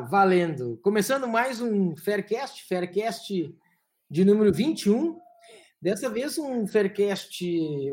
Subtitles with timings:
[0.00, 0.78] valendo.
[0.82, 3.54] Começando mais um Faircast, Faircast
[4.10, 5.18] de número 21.
[5.80, 7.44] Dessa vez um Faircast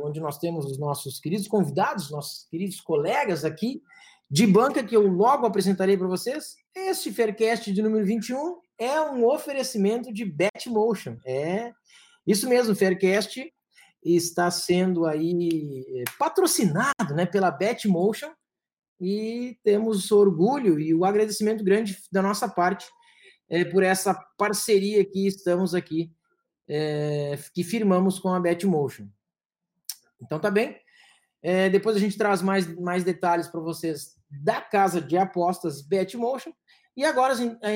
[0.04, 3.82] onde nós temos os nossos queridos convidados, nossos queridos colegas aqui
[4.30, 6.56] de banca que eu logo apresentarei para vocês.
[6.76, 11.18] Este Faircast de número 21 é um oferecimento de Betmotion.
[11.26, 11.72] É
[12.26, 13.52] isso mesmo, Faircast
[14.04, 18.32] está sendo aí eh, patrocinado, né, pela Betmotion
[19.00, 22.88] e temos orgulho e o agradecimento grande da nossa parte
[23.50, 26.12] é, por essa parceria que estamos aqui,
[26.68, 29.08] é, que firmamos com a Betmotion.
[30.22, 30.78] Então tá bem.
[31.42, 36.52] É, depois a gente traz mais, mais detalhes para vocês da casa de apostas Betmotion.
[36.96, 37.34] E agora,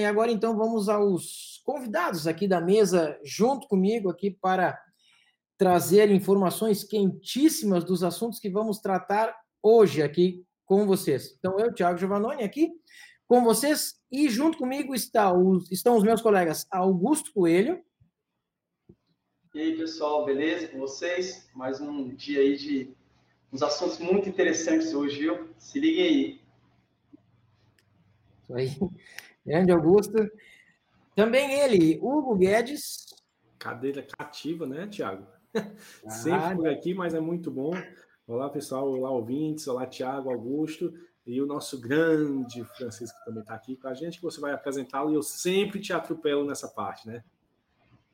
[0.09, 4.77] agora então vamos aos convidados aqui da mesa junto comigo aqui para
[5.57, 11.35] trazer informações quentíssimas dos assuntos que vamos tratar hoje aqui com vocês.
[11.37, 12.71] Então, eu, Thiago Giovannoni, aqui
[13.27, 17.83] com vocês, e junto comigo está os, estão os meus colegas Augusto Coelho.
[19.53, 21.49] E aí, pessoal, beleza com vocês?
[21.53, 22.95] Mais um dia aí de
[23.51, 25.49] uns assuntos muito interessantes hoje, viu?
[25.57, 26.41] Se liguem aí.
[28.43, 28.89] Isso aí.
[29.45, 30.13] Grande Augusto.
[31.15, 33.05] Também ele, Hugo Guedes.
[33.59, 35.27] Cadeira cativa, né, Thiago?
[36.03, 37.73] Ah, Sempre por aqui, mas é muito bom.
[38.25, 38.89] Olá, pessoal.
[38.89, 39.67] Olá, ouvintes.
[39.67, 40.93] Olá, Tiago, Augusto.
[41.25, 45.11] E o nosso grande Francisco também está aqui com a gente, que você vai apresentá-lo
[45.11, 47.21] e eu sempre te atropelo nessa parte, né?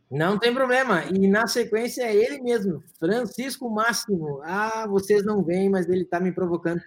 [0.09, 1.05] Não tem problema.
[1.05, 4.41] E na sequência é ele mesmo, Francisco Máximo.
[4.43, 6.81] Ah, vocês não veem, mas ele está me provocando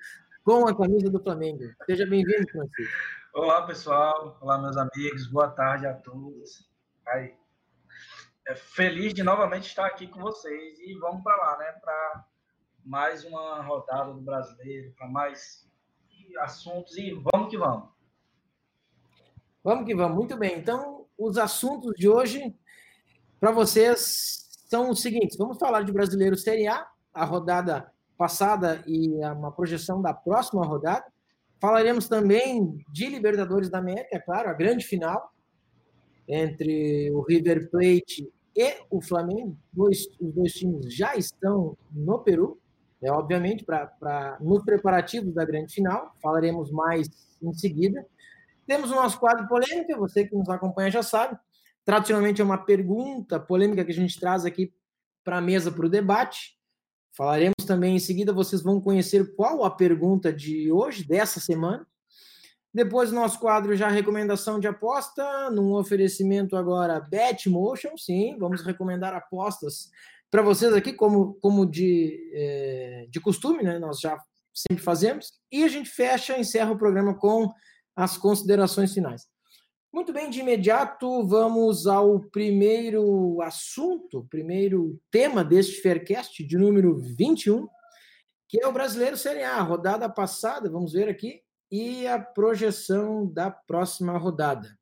[0.44, 1.62] com a camisa do Flamengo.
[1.86, 2.92] Seja bem-vindo, Francisco.
[3.34, 4.36] Olá, pessoal.
[4.40, 5.28] Olá, meus amigos.
[5.28, 6.68] Boa tarde a todos.
[7.06, 7.34] Aí.
[8.48, 11.72] É feliz de novamente estar aqui com vocês e vamos para lá, né?
[11.80, 12.24] Para
[12.84, 15.68] mais uma rodada do brasileiro, para mais
[16.40, 17.88] assuntos e vamos que vamos.
[19.62, 20.58] Vamos que vamos, muito bem.
[20.58, 22.54] Então, os assuntos de hoje
[23.38, 29.08] para vocês são os seguintes: vamos falar de brasileiro Série A, a rodada passada e
[29.32, 31.04] uma projeção da próxima rodada.
[31.60, 35.32] Falaremos também de Libertadores da América, é claro, a grande final
[36.26, 39.56] entre o River Plate e o Flamengo.
[39.72, 42.61] Dois, os dois times já estão no Peru
[43.02, 47.08] é, obviamente, para nos preparativos da grande final, falaremos mais
[47.42, 48.06] em seguida.
[48.66, 51.36] Temos o nosso quadro polêmica, você que nos acompanha já sabe.
[51.84, 54.72] Tradicionalmente é uma pergunta polêmica que a gente traz aqui
[55.24, 56.56] para a mesa para o debate.
[57.16, 61.84] Falaremos também em seguida, vocês vão conhecer qual a pergunta de hoje, dessa semana.
[62.72, 69.12] Depois, o nosso quadro já recomendação de aposta, num oferecimento agora Betmotion, sim, vamos recomendar
[69.12, 69.90] apostas
[70.32, 73.78] para vocês aqui, como, como de, é, de costume, né?
[73.78, 74.18] Nós já
[74.50, 75.30] sempre fazemos.
[75.52, 77.52] E a gente fecha, encerra o programa com
[77.94, 79.26] as considerações finais.
[79.92, 87.68] Muito bem, de imediato vamos ao primeiro assunto, primeiro tema deste Faircast, de número 21,
[88.48, 93.50] que é o Brasileiro Série A, rodada passada, vamos ver aqui, e a projeção da
[93.50, 94.74] próxima rodada.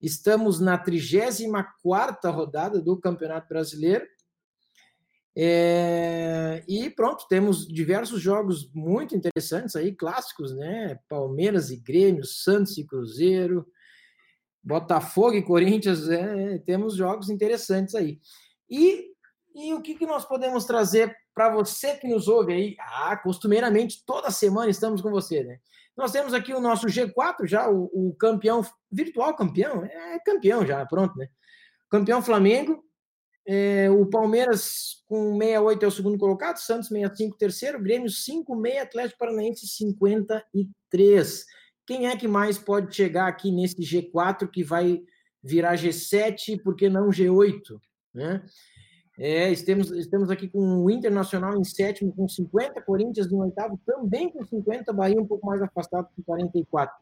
[0.00, 4.06] Estamos na 34ª rodada do Campeonato Brasileiro,
[5.38, 10.98] é, e pronto, temos diversos jogos muito interessantes aí, clássicos, né?
[11.10, 13.66] Palmeiras e Grêmio, Santos e Cruzeiro,
[14.62, 18.18] Botafogo e Corinthians, é, temos jogos interessantes aí.
[18.70, 19.12] E,
[19.54, 22.76] e o que, que nós podemos trazer para você que nos ouve aí?
[22.80, 25.58] Ah, costumeiramente, toda semana estamos com você, né?
[25.94, 30.84] Nós temos aqui o nosso G4 já, o, o campeão, virtual campeão, é campeão já,
[30.86, 31.28] pronto, né?
[31.90, 32.82] Campeão Flamengo,
[33.46, 39.18] é, o Palmeiras com 68 é o segundo colocado, Santos 65 terceiro, Grêmio 56, Atlético
[39.18, 41.46] Paranaense 53.
[41.86, 45.00] Quem é que mais pode chegar aqui nesse G4 que vai
[45.42, 47.80] virar G7, por que não G8?
[48.12, 48.42] Né?
[49.16, 54.28] É, estamos, estamos aqui com o Internacional em sétimo com 50, Corinthians em oitavo também
[54.28, 56.94] com 50, Bahia um pouco mais afastado com 44.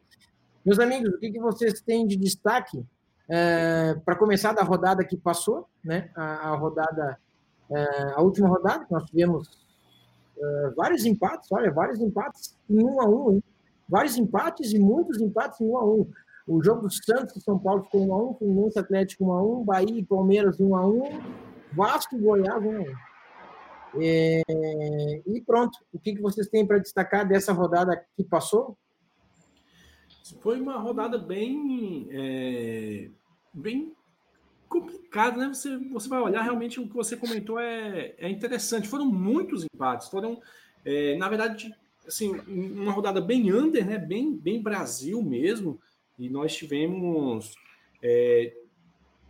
[0.65, 2.85] Meus amigos, o que, que vocês têm de destaque
[3.29, 6.11] é, para começar da rodada que passou, né?
[6.15, 7.19] A, rodada,
[7.71, 9.49] é, a última rodada, que nós tivemos
[10.37, 13.45] é, vários empates, olha, vários empates em um a um, hein?
[13.89, 16.11] vários empates e muitos empates em um a um.
[16.47, 19.43] O jogo do Santos e São Paulo ficou 1 a 1 Fluminense Atlético 1 a
[19.43, 21.03] 1 Bahia e Palmeiras 1 a 1
[21.73, 22.85] Vasco e Goiás 1 a 1
[24.03, 24.43] é,
[25.27, 28.77] E pronto, o que, que vocês têm para destacar dessa rodada que passou?
[30.41, 33.11] Foi uma rodada bem, é,
[33.53, 33.93] bem
[34.69, 35.49] complicada, né?
[35.49, 38.89] Você, você vai olhar, realmente o que você comentou é, é interessante.
[38.89, 40.41] Foram muitos empates, foram,
[40.85, 41.75] é, na verdade,
[42.07, 43.99] assim, uma rodada bem under, né?
[43.99, 45.79] Bem, bem Brasil mesmo.
[46.19, 47.55] E nós tivemos
[48.03, 48.55] é,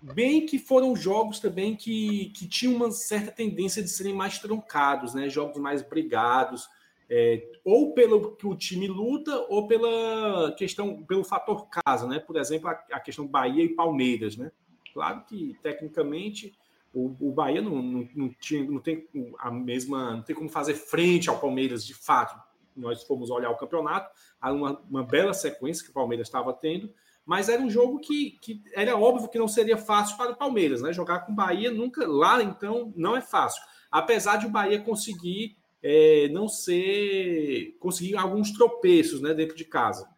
[0.01, 5.13] bem que foram jogos também que, que tinham uma certa tendência de serem mais truncados,
[5.13, 5.29] né?
[5.29, 6.69] Jogos mais brigados,
[7.09, 12.19] é, ou pelo que o time luta, ou pela questão, pelo fator casa, né?
[12.19, 14.51] Por exemplo, a, a questão Bahia e Palmeiras, né?
[14.93, 16.55] Claro que tecnicamente
[16.93, 19.07] o, o Bahia não, não, não, tinha, não tem
[19.39, 22.41] a mesma, não tem como fazer frente ao Palmeiras de fato.
[22.77, 24.11] Nós fomos olhar o campeonato,
[24.41, 26.93] há uma, uma bela sequência que o Palmeiras estava tendo,
[27.25, 30.83] mas era um jogo que, que era óbvio que não seria fácil para o Palmeiras,
[30.83, 30.93] né?
[30.93, 33.63] Jogar com o Bahia nunca lá, então, não é fácil.
[33.91, 37.77] Apesar de o Bahia conseguir é, não ser.
[37.79, 40.09] conseguir alguns tropeços né, dentro de casa.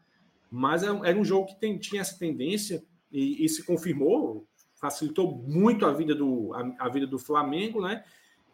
[0.48, 4.46] Mas era, era um jogo que tem, tinha essa tendência e, e, se confirmou,
[4.76, 8.04] facilitou muito a vida do, a, a vida do Flamengo, né?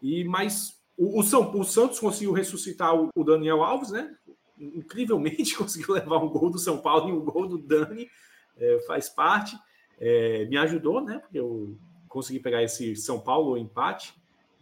[0.01, 4.15] E, mas o, o, São, o Santos conseguiu ressuscitar o, o Daniel Alves, né?
[4.57, 8.09] Incrivelmente conseguiu levar um gol do São Paulo e um gol do Dani
[8.57, 9.55] é, faz parte.
[9.99, 11.19] É, me ajudou, né?
[11.19, 11.77] Porque eu
[12.09, 14.15] consegui pegar esse São Paulo empate.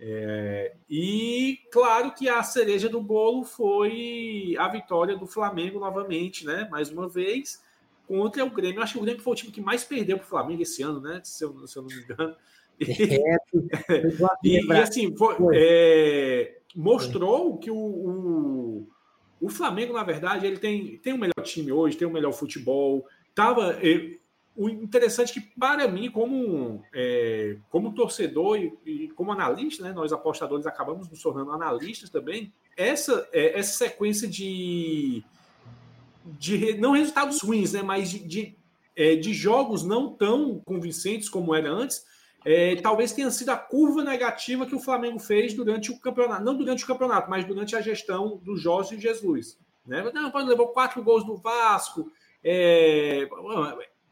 [0.04, 6.68] É, e claro que a cereja do bolo foi a vitória do Flamengo novamente, né?
[6.72, 7.64] Mais uma vez
[8.08, 8.80] contra o Grêmio.
[8.80, 10.82] Eu acho que o Grêmio foi o time que mais perdeu para o Flamengo esse
[10.82, 11.22] ano, né?
[11.24, 12.36] Se eu, se eu não me engano.
[12.80, 13.38] É,
[14.44, 18.88] e, e, assim, foi, é, mostrou que o, o,
[19.40, 23.06] o, Flamengo, na verdade, ele tem, tem o melhor time hoje, tem o melhor futebol,
[23.36, 23.78] tava.
[24.56, 29.94] O interessante é que, para mim, como, é, como torcedor e, e, como analista, né,
[29.94, 35.24] nós apostadores acabamos nos tornando analistas também, essa, é, essa sequência de,
[36.26, 36.74] de.
[36.78, 38.56] não resultados ruins, né, mas de, de,
[38.96, 42.06] é, de jogos não tão convincentes como era antes,
[42.44, 46.58] é, talvez tenha sido a curva negativa que o Flamengo fez durante o campeonato, não
[46.58, 49.58] durante o campeonato, mas durante a gestão do Jorge Jesus.
[49.86, 50.04] Né?
[50.14, 52.12] Não, levou quatro gols do Vasco,
[52.44, 53.28] é,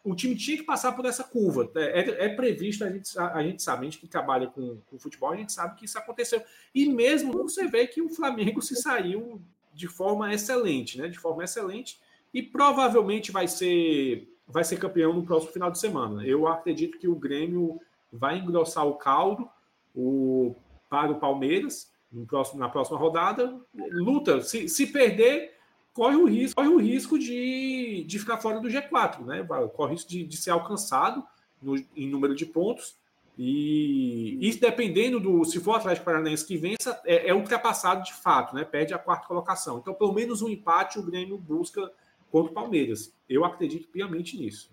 [0.03, 1.69] o time tinha que passar por essa curva.
[1.75, 4.77] É, é, é previsto, a gente, a, a, gente sabe, a gente que trabalha com,
[4.89, 6.41] com, futebol, a gente sabe que isso aconteceu.
[6.73, 9.41] E mesmo você vê que o Flamengo se saiu
[9.73, 11.07] de forma excelente, né?
[11.07, 11.99] De forma excelente,
[12.33, 16.25] e provavelmente vai ser, vai ser campeão no próximo final de semana.
[16.25, 17.79] Eu acredito que o Grêmio
[18.11, 19.49] vai engrossar o caldo
[19.95, 20.55] o,
[20.89, 23.59] para o Palmeiras no próximo, na próxima rodada.
[23.91, 25.58] Luta, se, se perder
[25.93, 29.45] corre o risco, corre o risco de, de ficar fora do G4, né?
[29.75, 31.23] Corre o risco de, de ser alcançado
[31.61, 32.97] no, em número de pontos.
[33.37, 35.45] E isso dependendo do.
[35.45, 38.65] Se for o Atlético Paranaense que vença, é, é, ultrapassado de fato, né?
[38.65, 39.77] Perde a quarta colocação.
[39.77, 41.89] Então, pelo menos um empate o Grêmio busca
[42.31, 43.15] contra o Palmeiras.
[43.29, 44.69] Eu acredito piamente nisso.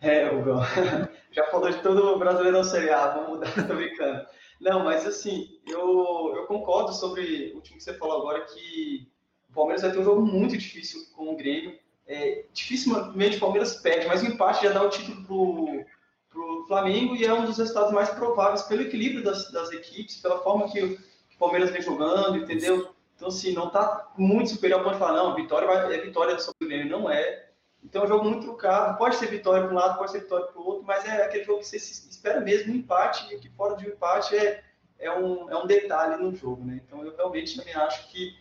[0.00, 0.60] É, Hugo,
[1.32, 4.26] já falou de todo o brasileiro Série A, vamos mudar, tô brincando.
[4.60, 9.08] Não, mas assim, eu, eu concordo sobre o time que você falou agora, que
[9.48, 11.78] o Palmeiras vai ter um jogo muito difícil com o Grêmio.
[12.06, 17.14] É, dificilmente o Palmeiras perde, mas o empate já dá o título para o Flamengo
[17.14, 20.82] e é um dos resultados mais prováveis pelo equilíbrio das, das equipes, pela forma que
[20.82, 22.94] o, que o Palmeiras vem jogando, entendeu?
[23.18, 26.38] Então, assim, não está muito superior ao ponto de falar, não, vitória vai, é vitória
[26.38, 26.88] sobre o Grêmio.
[26.88, 27.48] Não é.
[27.82, 28.96] Então, é um jogo muito trucado.
[28.96, 31.42] Pode ser vitória para um lado, pode ser vitória para o outro, mas é aquele
[31.42, 34.62] jogo que você espera mesmo um empate, e que fora de um empate é,
[35.00, 36.80] é, um, é um detalhe no jogo, né?
[36.86, 38.36] Então, eu realmente também acho que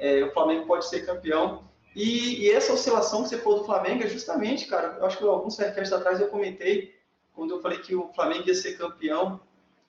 [0.00, 1.62] é, o Flamengo pode ser campeão.
[1.94, 5.24] E, e, essa oscilação que você falou do Flamengo é justamente, cara, eu acho que
[5.24, 6.98] alguns podcasts atrás eu comentei,
[7.34, 9.40] quando eu falei que o Flamengo ia ser campeão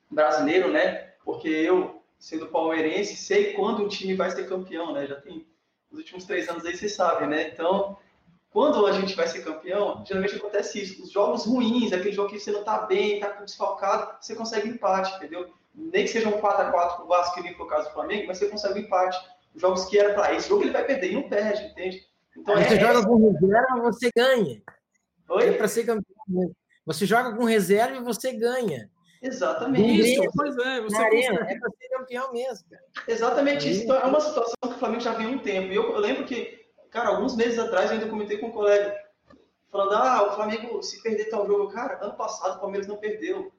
[0.09, 1.13] brasileiro, né?
[1.23, 5.07] Porque eu, sendo palmeirense, sei quando o time vai ser campeão, né?
[5.07, 5.45] Já tem
[5.91, 7.49] os últimos três anos aí, vocês sabem, né?
[7.49, 7.97] Então,
[8.49, 11.03] quando a gente vai ser campeão, geralmente acontece isso.
[11.03, 15.15] Os jogos ruins, aquele jogo que você não tá bem, tá desfalcado, você consegue empate,
[15.15, 15.53] entendeu?
[15.73, 18.27] Nem que seja um 4x4 com o Vasco, que nem foi o caso do Flamengo,
[18.27, 19.17] mas você consegue um empate
[19.55, 22.07] jogos que era para esse jogo ele vai perder e não perde, entende?
[22.37, 24.61] Então, você é, joga com reserva, você ganha.
[25.29, 25.49] Oi?
[25.49, 26.55] É para ser campeão.
[26.85, 28.89] Você joga com reserva e você ganha.
[29.21, 30.13] Exatamente.
[30.13, 32.69] Isso, pois é, você arena, é para ser campeão mesmo.
[32.69, 32.83] Cara.
[33.07, 33.83] Exatamente isso.
[33.83, 35.71] Então, é uma situação que o Flamengo já vem há um tempo.
[35.71, 38.97] E eu, eu, lembro que, cara, alguns meses atrás eu ainda comentei com um colega,
[39.69, 43.51] falando, ah, o Flamengo, se perder tal jogo, cara, ano passado o Palmeiras não perdeu.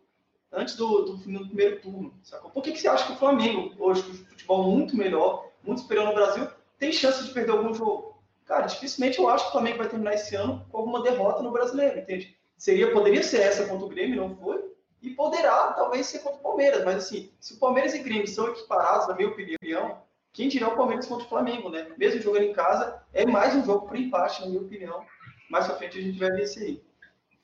[0.51, 2.13] Antes do, do, do primeiro turno.
[2.23, 2.51] Sacou?
[2.51, 6.07] Por que, que você acha que o Flamengo, hoje, com futebol muito melhor, muito superior
[6.07, 8.23] no Brasil, tem chance de perder algum jogo.
[8.45, 11.53] Cara, dificilmente eu acho que o Flamengo vai terminar esse ano com alguma derrota no
[11.53, 12.37] brasileiro, entende?
[12.57, 14.63] Seria, poderia ser essa contra o Grêmio, não foi,
[15.01, 18.29] e poderá talvez ser contra o Palmeiras, mas assim, se o Palmeiras e o Grêmio
[18.29, 20.03] são equiparados, na minha opinião,
[20.33, 21.89] quem dirá o Palmeiras contra o Flamengo, né?
[21.99, 25.05] Mesmo jogando em casa, é mais um jogo para empate, na minha opinião.
[25.51, 26.83] Mais pra frente a gente vai ver isso aí.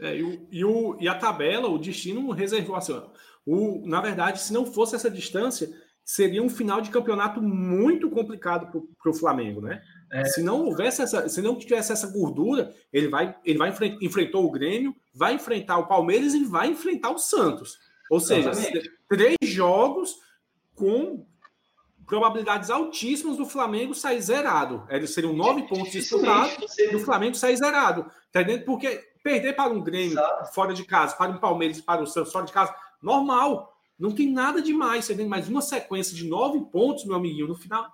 [0.00, 3.02] É, e, o, e, o, e a tabela, o destino reservou assim,
[3.44, 5.68] o, na verdade, se não fosse essa distância,
[6.08, 9.82] seria um final de campeonato muito complicado para o Flamengo, né?
[10.10, 10.24] É.
[10.24, 14.42] Se não houvesse essa, se não tivesse essa gordura, ele vai, ele vai enfrentar, enfrentou
[14.46, 17.78] o Grêmio, vai enfrentar o Palmeiras e vai enfrentar o Santos.
[18.10, 18.90] Ou seja, Exatamente.
[19.06, 20.16] três jogos
[20.74, 21.26] com
[22.06, 24.86] probabilidades altíssimas do Flamengo sair zerado.
[24.88, 28.10] Eles seriam nove pontos disputados e o Flamengo sair zerado.
[28.32, 28.64] Tá entendendo?
[28.64, 30.54] Porque perder para um Grêmio Exato.
[30.54, 33.77] fora de casa, para um Palmeiras, para o Santos fora de casa, normal.
[33.98, 35.04] Não tem nada demais.
[35.04, 37.86] Você tem mais uma sequência de nove pontos, meu amiguinho, no final.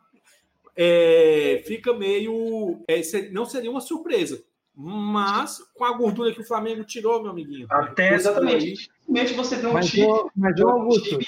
[0.76, 2.82] É, fica meio.
[2.88, 4.42] É, não seria uma surpresa.
[4.76, 7.66] Mas com a gordura que o Flamengo tirou, meu amiguinho.
[7.70, 8.90] Até exatamente.
[9.36, 10.06] Você tem um mas, time.
[10.34, 11.26] Mas, um Augusto, time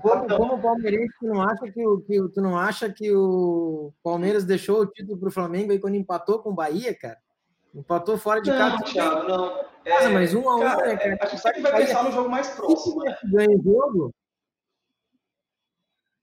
[0.00, 3.92] como, como o palmeirense, tu não acha que o, que, tu não acha que o
[4.02, 7.18] Palmeiras deixou o título para o Flamengo aí quando empatou com o Bahia, cara?
[7.74, 8.76] Empatou fora de casa.
[8.76, 9.64] Não, Thiago, não.
[9.84, 11.18] É, mas um a um, cara, né, cara?
[11.20, 13.18] A gente sempre vai pensar no jogo mais próximo, né?
[13.24, 14.14] Ganha o jogo?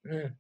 [0.06, 0.32] Hum.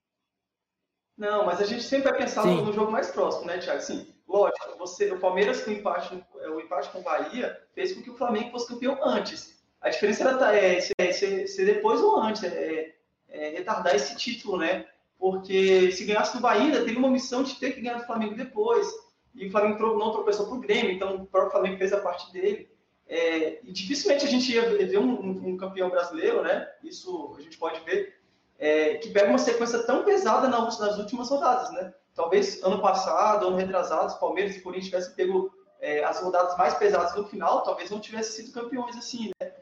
[1.17, 3.81] Não, mas a gente sempre vai pensar no, no, jogo mais próximo, né, Thiago?
[3.81, 8.01] Sim, lógico, você, o Palmeiras com o empate, o empate com o Bahia fez com
[8.01, 9.59] que o Flamengo fosse campeão antes.
[9.81, 12.43] A diferença era é, ser, ser, ser depois ou antes.
[12.43, 12.95] É,
[13.29, 14.85] é, retardar esse título, né?
[15.17, 18.35] Porque se ganhasse do Bahia, ainda teria uma missão de ter que ganhar do Flamengo
[18.35, 18.87] depois.
[19.35, 22.31] E o Flamengo não tropeçou para o Grêmio, então o próprio Flamengo fez a parte
[22.31, 22.69] dele.
[23.09, 26.71] É, e dificilmente a gente ia ver um, um, um, campeão brasileiro, né?
[26.83, 28.21] Isso a gente pode ver,
[28.59, 31.91] é, que pega uma sequência tão pesada nas, nas, últimas rodadas, né?
[32.13, 35.51] Talvez ano passado, ano retrasado, os Palmeiras e Corinthians tivessem pego
[35.81, 39.53] é, as rodadas mais pesadas no final, talvez não tivessem sido campeões assim, né?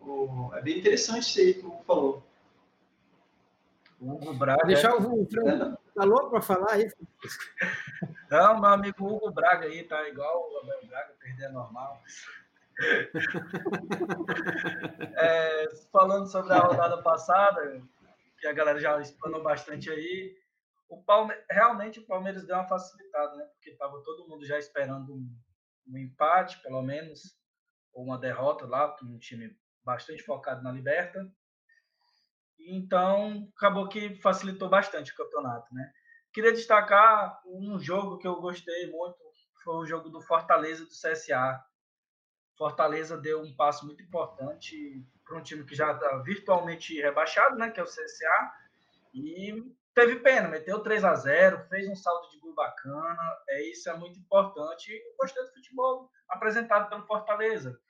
[0.00, 2.22] O, é bem interessante isso aí que o falou.
[4.00, 4.66] Hugo Braga.
[4.66, 5.78] Deixar o Franco.
[5.94, 6.90] Tá louco para falar aí?
[8.30, 12.00] Não, meu amigo Hugo Braga aí tá igual o Abel Braga, perder é normal.
[15.16, 17.82] É, falando sobre a rodada passada,
[18.38, 20.34] que a galera já explanou bastante aí,
[20.88, 21.34] o Palme...
[21.48, 23.44] realmente o Palmeiras deu uma facilitada, né?
[23.52, 25.38] Porque estava todo mundo já esperando um,
[25.88, 27.38] um, empate, pelo menos,
[27.92, 31.20] ou uma derrota lá, um time bastante focado na Liberta.
[32.58, 35.90] Então, acabou que facilitou bastante o campeonato, né?
[36.32, 39.18] Queria destacar um jogo que eu gostei muito,
[39.64, 41.62] foi o jogo do Fortaleza do CSA.
[42.60, 47.70] Fortaleza deu um passo muito importante para um time que já está virtualmente rebaixado, né,
[47.70, 48.52] que é o CSA,
[49.14, 49.64] e
[49.94, 53.16] teve pena, meteu 3 a 0 fez um saldo de gol bacana,
[53.48, 54.92] é isso é muito importante.
[54.92, 57.80] E gostei do futebol apresentado pelo Fortaleza.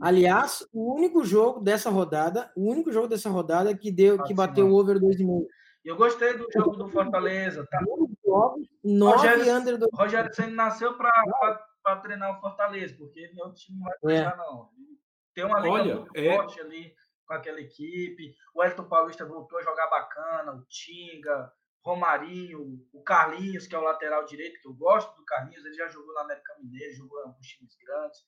[0.00, 4.66] Aliás, o único jogo dessa rodada, o único jogo dessa rodada que deu, que bateu
[4.66, 5.46] o over 2,5.
[5.84, 7.64] Eu gostei do jogo do Fortaleza.
[7.70, 7.80] Tá?
[8.82, 9.88] Nove Rogério, under do...
[9.94, 11.10] Rogério Senna nasceu para
[12.02, 14.36] treinar o Fortaleza, porque meu time não vai treinar, é.
[14.36, 14.70] não.
[15.34, 16.36] Tem uma liga Olha, muito é...
[16.36, 16.94] forte ali
[17.26, 18.34] com aquela equipe.
[18.54, 21.52] O Elton Paulista voltou a jogar bacana, o Tinga,
[21.84, 25.88] Romarinho, o Carlinhos, que é o lateral direito, que eu gosto do Carlinhos, ele já
[25.88, 28.20] jogou na América Mineira, jogou em alguns times grandes.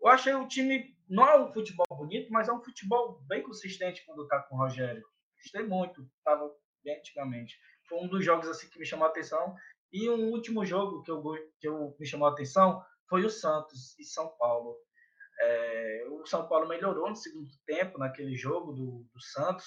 [0.00, 4.04] Eu achei o time, não é um futebol bonito, mas é um futebol bem consistente
[4.04, 5.04] quando está com o Rogério.
[5.36, 6.50] Gostei muito, estava
[6.84, 7.56] bem antigamente.
[7.88, 9.54] Foi um dos jogos assim que me chamou a atenção.
[9.92, 11.22] E um último jogo que eu,
[11.58, 14.76] que eu me chamou a atenção foi o Santos e São Paulo.
[15.40, 19.66] É, o São Paulo melhorou no segundo tempo naquele jogo do, do Santos,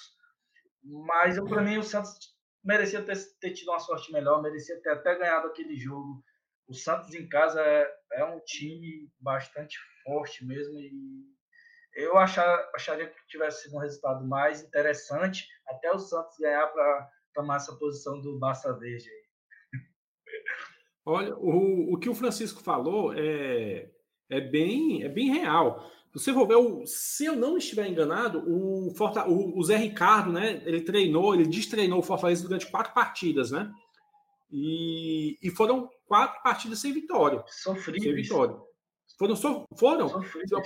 [0.84, 5.16] mas para mim o Santos merecia ter, ter, tido uma sorte melhor, merecia ter até
[5.16, 6.22] ganhado aquele jogo.
[6.68, 10.92] O Santos em casa é, é um time bastante forte mesmo e
[11.94, 17.10] eu achar, acharia que tivesse sido um resultado mais interessante até o Santos ganhar para
[17.34, 19.08] tomar essa posição do Barça Verde.
[19.08, 19.21] Aí.
[21.04, 23.90] Olha, o, o que o Francisco falou é,
[24.30, 25.90] é, bem, é bem real.
[26.12, 30.30] Você for ver, o, se eu não estiver enganado, o, Forta, o, o Zé Ricardo,
[30.30, 30.62] né?
[30.64, 33.72] Ele treinou, ele destreinou o Fortaleza durante quatro partidas, né?
[34.50, 37.42] E, e foram quatro partidas sem vitória.
[37.46, 38.02] Sofríveis.
[38.02, 38.56] Sem vitória.
[39.18, 39.36] Foram?
[39.36, 40.08] So, foram?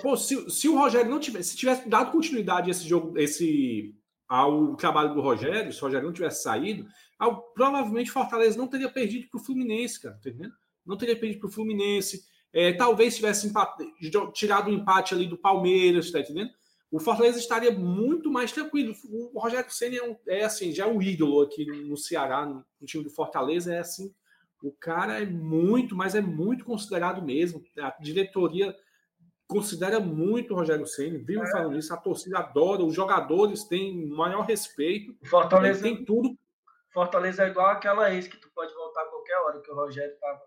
[0.03, 3.95] Pô, se, se, o Rogério não tivesse, se tivesse dado continuidade a esse jogo, esse
[4.29, 6.87] ao trabalho do Rogério, se o Rogério não tivesse saído,
[7.19, 10.55] ao, provavelmente Fortaleza não teria perdido para o Fluminense, cara, tá entendendo?
[10.85, 12.25] Não teria perdido para o Fluminense.
[12.53, 13.85] É, talvez tivesse empate,
[14.33, 16.51] tirado o empate ali do Palmeiras, tá entendendo?
[16.91, 18.95] O Fortaleza estaria muito mais tranquilo.
[19.35, 22.65] O Rogério Senna é, um, é, assim, já é um ídolo aqui no Ceará, no,
[22.81, 24.15] no time do Fortaleza, é assim,
[24.63, 27.63] o cara é muito, mas é muito considerado mesmo.
[27.79, 28.75] A diretoria
[29.47, 31.51] considera muito o Rogério Senna, viu é.
[31.51, 35.15] falando isso, a torcida adora, os jogadores têm maior respeito.
[35.25, 36.37] Fortaleza tem tudo.
[36.93, 40.17] Fortaleza é igual aquela ex que tu pode voltar a qualquer hora que o Rogério
[40.19, 40.41] tava.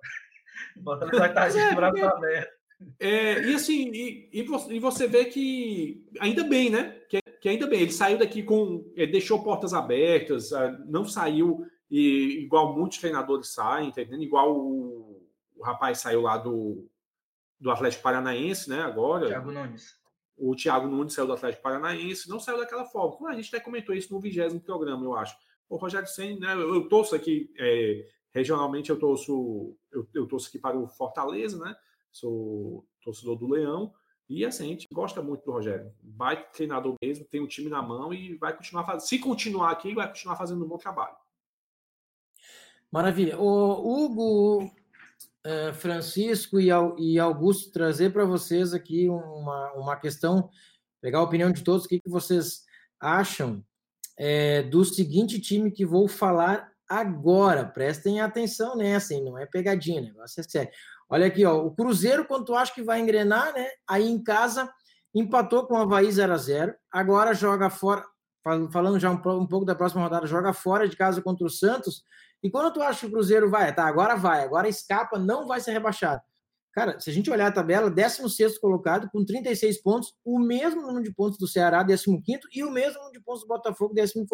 [0.83, 2.59] Fortaleza vai estar de braço aberto.
[2.97, 6.97] É, e assim, e, e, você vê que ainda bem, né?
[7.09, 8.89] Que, que ainda bem, ele saiu daqui com.
[8.95, 14.23] Deixou portas abertas, ah, não saiu e igual muitos treinadores saem, entendendo?
[14.23, 15.21] Igual o,
[15.57, 16.87] o rapaz saiu lá do,
[17.59, 18.81] do Atlético Paranaense, né?
[18.81, 19.27] Agora.
[19.27, 19.99] Thiago Nunes.
[20.37, 23.29] O Thiago Nunes saiu do Atlético Paranaense, não saiu daquela forma.
[23.29, 25.35] A gente até comentou isso no vigésimo programa, eu acho.
[25.67, 26.53] O Rogério Senna, né?
[26.53, 31.59] Eu, eu torço aqui, é, regionalmente, eu torço, eu, eu torço aqui para o Fortaleza,
[31.59, 31.75] né?
[32.11, 33.93] Sou torcedor do Leão.
[34.29, 35.91] E assim, a gente gosta muito do Rogério.
[36.03, 39.07] Vai treinador mesmo, tem o time na mão e vai continuar fazendo.
[39.07, 41.15] Se continuar aqui, vai continuar fazendo um bom trabalho.
[42.91, 43.37] Maravilha.
[43.39, 44.71] O Hugo,
[45.45, 50.49] eh, Francisco e Augusto, trazer para vocês aqui uma, uma questão,
[51.01, 52.63] pegar a opinião de todos, o que, que vocês
[52.99, 53.63] acham
[54.17, 57.65] é, do seguinte time que vou falar agora.
[57.65, 59.23] Prestem atenção nessa, hein?
[59.23, 60.71] não é pegadinha, negócio é sério.
[61.09, 63.67] Olha aqui, ó, o Cruzeiro, quando tu acha que vai engrenar, né?
[63.87, 64.69] Aí em casa
[65.15, 68.05] empatou com o Havaí 0 a 0 agora joga fora,
[68.71, 72.03] falando já um, um, pouco da próxima rodada, joga fora de casa contra o Santos.
[72.41, 75.59] E quando tu acha que o Cruzeiro vai, tá, agora vai, agora escapa, não vai
[75.59, 76.21] ser rebaixado.
[76.71, 81.03] Cara, se a gente olhar a tabela, 16 colocado com 36 pontos, o mesmo número
[81.03, 82.05] de pontos do Ceará, 15
[82.53, 84.25] e o mesmo número de pontos do Botafogo, 14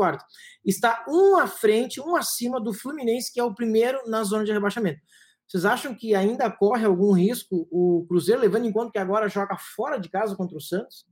[0.64, 4.52] Está um à frente, um acima do Fluminense, que é o primeiro na zona de
[4.52, 5.02] rebaixamento.
[5.48, 9.58] Vocês acham que ainda corre algum risco o Cruzeiro, levando em conta que agora joga
[9.58, 11.08] fora de casa contra o Santos?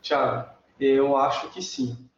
[0.00, 0.50] Tiago,
[0.80, 2.08] eu acho que sim.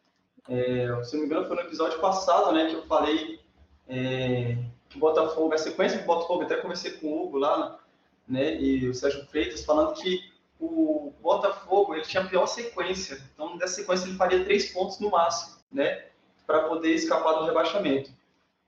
[0.47, 3.39] É, se não me engano, foi no episódio passado né, que eu falei
[3.87, 4.57] é,
[4.89, 7.79] que o Botafogo, a sequência do Botafogo, até conversei com o Hugo lá,
[8.27, 13.21] né, e o Sérgio Freitas, falando que o Botafogo ele tinha a pior sequência.
[13.33, 16.05] Então, dessa sequência, ele faria três pontos no máximo, né,
[16.45, 18.11] para poder escapar do rebaixamento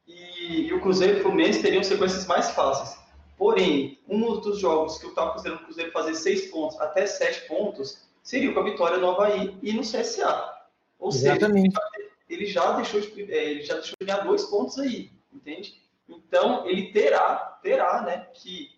[0.08, 2.98] e, e o Cruzeiro e o Fluminense teriam sequências mais fáceis.
[3.38, 7.48] Porém, um dos jogos que eu estava considerando o Cruzeiro fazer seis pontos até sete
[7.48, 10.57] pontos seria com a vitória no Havaí e no CSA.
[11.00, 11.76] Ou Exatamente.
[11.76, 15.82] seja, ele já deixou de, é, ele já deixou de ganhar dois pontos aí, entende?
[16.08, 18.78] Então, ele terá, terá né, que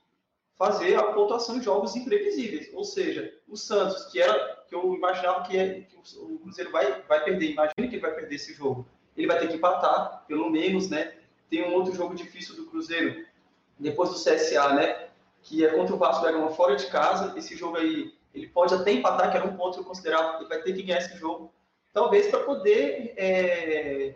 [0.60, 2.70] fazer a pontuação de jogos imprevisíveis.
[2.74, 7.02] Ou seja, o Santos, que era que eu imaginava que, é, que o Cruzeiro vai,
[7.04, 8.86] vai perder, imagina que ele vai perder esse jogo.
[9.16, 11.14] Ele vai ter que empatar, pelo menos, né?
[11.50, 13.26] Tem um outro jogo difícil do Cruzeiro,
[13.80, 15.08] depois do CSA, né?
[15.42, 17.38] Que é contra o Vasco da Gama fora de casa.
[17.38, 20.38] Esse jogo aí, ele pode até empatar, que era um ponto que eu considerava.
[20.38, 21.52] Ele vai ter que ganhar esse jogo.
[21.94, 24.16] Talvez para poder é,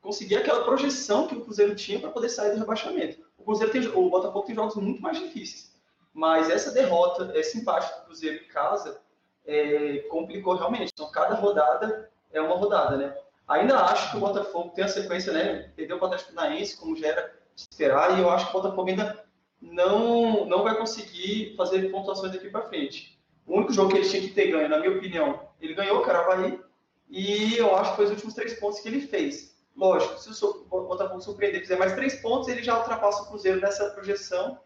[0.00, 3.20] conseguir aquela projeção que o Cruzeiro tinha para poder sair do rebaixamento.
[3.36, 5.74] O Cruzeiro tem, o Botafogo tem jogos muito mais difíceis.
[6.14, 9.00] Mas essa derrota, esse empate do Cruzeiro em casa,
[9.44, 10.90] é, complicou realmente.
[10.92, 13.16] Então, cada rodada é uma rodada, né?
[13.48, 15.70] Ainda acho que o Botafogo tem a sequência, né?
[15.76, 17.22] Perdeu o Atlético Paranaense, como já era
[17.54, 19.24] de esperar, e eu acho que o Botafogo ainda
[19.60, 23.18] não, não vai conseguir fazer pontuações daqui para frente.
[23.46, 26.02] O único jogo que ele tinha que ter ganho, na minha opinião, ele ganhou o
[26.02, 26.64] Caravaggio,
[27.08, 29.56] e eu acho que foi os últimos três pontos que ele fez.
[29.76, 33.90] Lógico, se o Botafogo surpreender fizer mais três pontos, ele já ultrapassa o Cruzeiro nessa
[33.90, 34.58] projeção,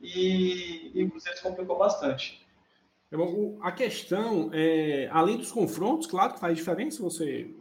[0.00, 2.44] e, e o Cruzeiro se complicou bastante.
[3.60, 7.54] A questão, é, além dos confrontos, claro que faz diferença você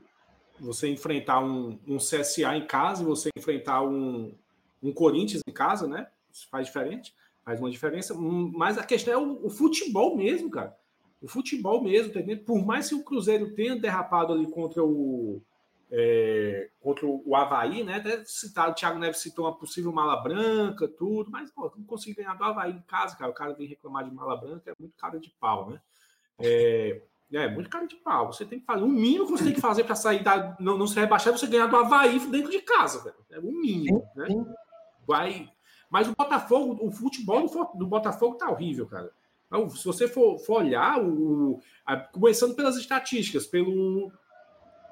[0.62, 4.32] você enfrentar um, um CSA em casa e você enfrentar um,
[4.82, 6.08] um Corinthians em casa, né?
[6.32, 7.14] Isso faz diferente,
[7.44, 8.14] faz uma diferença.
[8.14, 10.78] Hum, mas a questão é o, o futebol mesmo, cara.
[11.22, 15.42] O futebol mesmo, tá Por mais que o Cruzeiro tenha derrapado ali contra o
[15.94, 18.00] é, contra o Havaí, né?
[18.00, 22.16] Deve citar, o Thiago Neves citou uma possível mala branca, tudo, mas pô, não consegui
[22.16, 23.30] ganhar do Havaí em casa, cara.
[23.30, 25.82] O cara vem reclamar de mala branca, é muito cara de pau, né?
[26.40, 27.02] É,
[27.34, 28.32] é, muito cara de pau.
[28.32, 28.84] Você tem que fazer.
[28.84, 30.56] O mínimo que você tem que fazer para sair da.
[30.60, 33.16] Não, não se rebaixar é você ganhar do Havaí dentro de casa, velho.
[33.30, 34.28] É o mínimo, né?
[35.06, 35.52] Vai.
[35.90, 39.12] Mas o Botafogo, o futebol do, do Botafogo tá horrível, cara.
[39.52, 44.10] Então, se você for, for olhar, o, a, começando pelas estatísticas, pelo,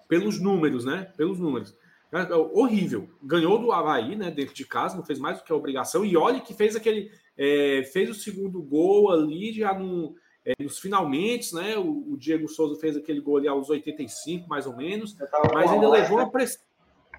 [0.06, 1.14] pelos números, né?
[1.16, 1.74] Pelos números.
[2.12, 3.10] É, é horrível.
[3.24, 4.30] Ganhou do Havaí, né?
[4.30, 6.04] Dentro de casa, não fez mais do que a obrigação.
[6.04, 7.10] E olha que fez aquele.
[7.38, 10.14] É, fez o segundo gol ali já no
[10.46, 11.78] é, nos finalmente, né?
[11.78, 15.16] O, o, Diego Souza fez aquele gol ali aos 85, mais ou menos,
[15.54, 16.62] mas ainda levou uma pressão.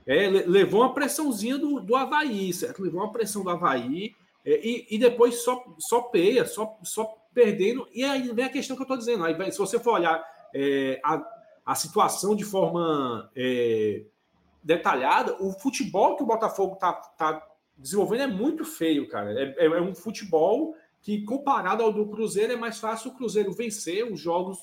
[0.07, 2.83] É, levou uma pressãozinha do, do Havaí, certo?
[2.83, 4.13] Levou uma pressão do Havaí
[4.45, 7.87] é, e, e depois só, só peia, só, só perdendo.
[7.93, 9.25] E aí vem a questão que eu estou dizendo.
[9.25, 11.23] Aí, se você for olhar é, a,
[11.65, 14.05] a situação de forma é,
[14.63, 19.33] detalhada, o futebol que o Botafogo está tá desenvolvendo é muito feio, cara.
[19.33, 23.53] É, é, é um futebol que comparado ao do Cruzeiro é mais fácil o Cruzeiro
[23.53, 24.59] vencer os jogos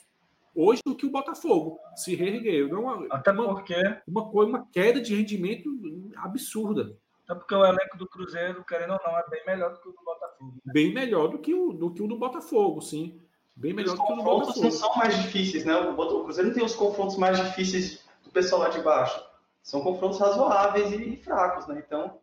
[0.54, 2.68] hoje do que o Botafogo se reerguer.
[2.68, 3.76] Não, Até uma, porque
[4.08, 5.70] uma coisa, uma queda de rendimento
[6.16, 6.96] absurda.
[7.28, 9.92] Até porque o elenco do Cruzeiro, querendo ou não, é bem melhor do que o
[9.92, 10.54] do Botafogo.
[10.66, 10.74] Né?
[10.74, 13.22] Bem melhor do que o do que o do Botafogo, sim.
[13.54, 14.42] Bem melhor os do que o do Botafogo.
[14.42, 15.76] Os confrontos não são mais difíceis, né?
[15.76, 19.22] O, Cruzeiro não tem os confrontos mais difíceis do pessoal lá de baixo.
[19.62, 21.84] São confrontos razoáveis e fracos, né?
[21.86, 22.18] Então.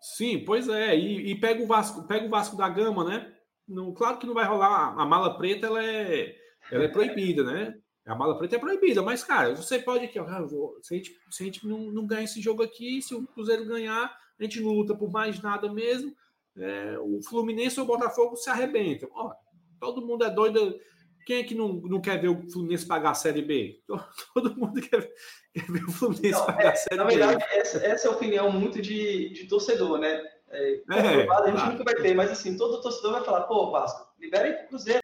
[0.00, 0.96] Sim, pois é.
[0.96, 3.32] E, e, pega o Vasco, pega o Vasco da Gama, né?
[3.68, 4.98] No, claro que não vai rolar.
[4.98, 6.34] A mala preta ela é,
[6.72, 7.78] ela é proibida, né?
[8.10, 10.44] A mala preta é proibida, mas, cara, você pode aqui, ó, ah,
[10.82, 13.64] se a gente, se a gente não, não ganha esse jogo aqui, se o Cruzeiro
[13.64, 16.12] ganhar, a gente não luta por mais nada mesmo.
[16.56, 19.08] É, o Fluminense ou o Botafogo se arrebentam.
[19.12, 19.32] Ó,
[19.78, 20.76] todo mundo é doido.
[21.24, 23.80] Quem é que não, não quer ver o Fluminense pagar a Série B?
[24.34, 25.08] Todo mundo quer,
[25.54, 27.16] quer ver o Fluminense não, pagar é, a Série na B.
[27.16, 30.20] Na verdade, essa, essa, é a opinião muito de, de torcedor, né?
[30.48, 34.09] É, é, a gente nunca vai ter, mas assim, todo torcedor vai falar, pô, Vasco,
[34.20, 35.00] libera aí pro Cruzeiro,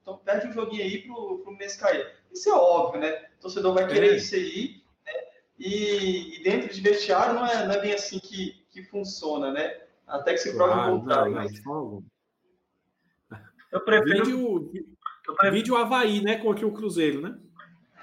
[0.00, 2.06] então perde um joguinho aí pro Fluminense cair.
[2.32, 3.26] Isso é óbvio, né?
[3.38, 4.16] O torcedor vai querer é.
[4.16, 5.12] isso aí, né?
[5.58, 9.80] E, e, dentro de vestiário não é, não é bem assim que, que funciona, né?
[10.06, 11.32] Até que se prove claro, o contrário.
[11.32, 11.52] Mas...
[13.70, 14.24] Eu prefiro.
[14.24, 14.70] Vídeo,
[15.26, 15.52] eu prefiro...
[15.52, 16.38] vídeo Havaí, né?
[16.38, 17.36] Contra o Cruzeiro, né?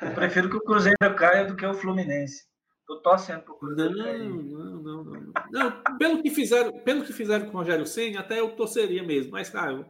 [0.02, 2.46] Eu prefiro que o Cruzeiro caia do que o Fluminense.
[2.86, 3.96] Tô torcendo pro Cruzeiro.
[3.96, 5.98] Não, não, não, não, não.
[5.98, 9.32] pelo que fizeram, pelo que fizeram com o Rogério Senna, até eu torceria mesmo.
[9.32, 9.90] Mas, cara.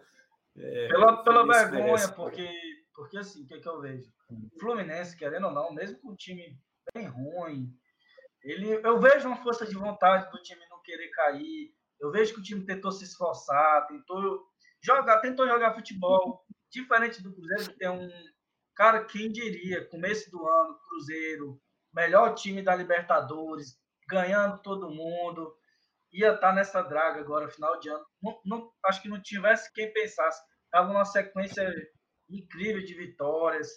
[0.58, 2.50] É, pela pela vergonha, porque,
[2.94, 4.10] porque assim, o que, é que eu vejo?
[4.30, 6.58] O Fluminense, querendo ou não, mesmo com um time
[6.94, 7.74] bem ruim,
[8.41, 11.74] ele, eu vejo uma força de vontade do time não querer cair.
[12.00, 14.46] Eu vejo que o time tentou se esforçar, tentou
[14.82, 16.46] jogar, tentou jogar futebol.
[16.72, 18.10] Diferente do Cruzeiro, que tem um
[18.76, 21.60] cara, quem diria, começo do ano, Cruzeiro,
[21.94, 25.56] melhor time da Libertadores, ganhando todo mundo,
[26.15, 28.06] ia estar tá nessa draga agora, final de ano.
[28.21, 30.41] Não, não, acho que não tivesse quem pensasse.
[30.65, 31.71] Estava numa sequência
[32.30, 33.69] incrível de vitórias.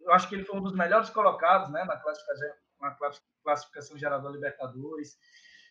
[0.00, 2.48] Eu acho que ele foi um dos melhores colocados né, na, classificação,
[2.80, 2.96] na
[3.42, 5.16] classificação geral da Libertadores.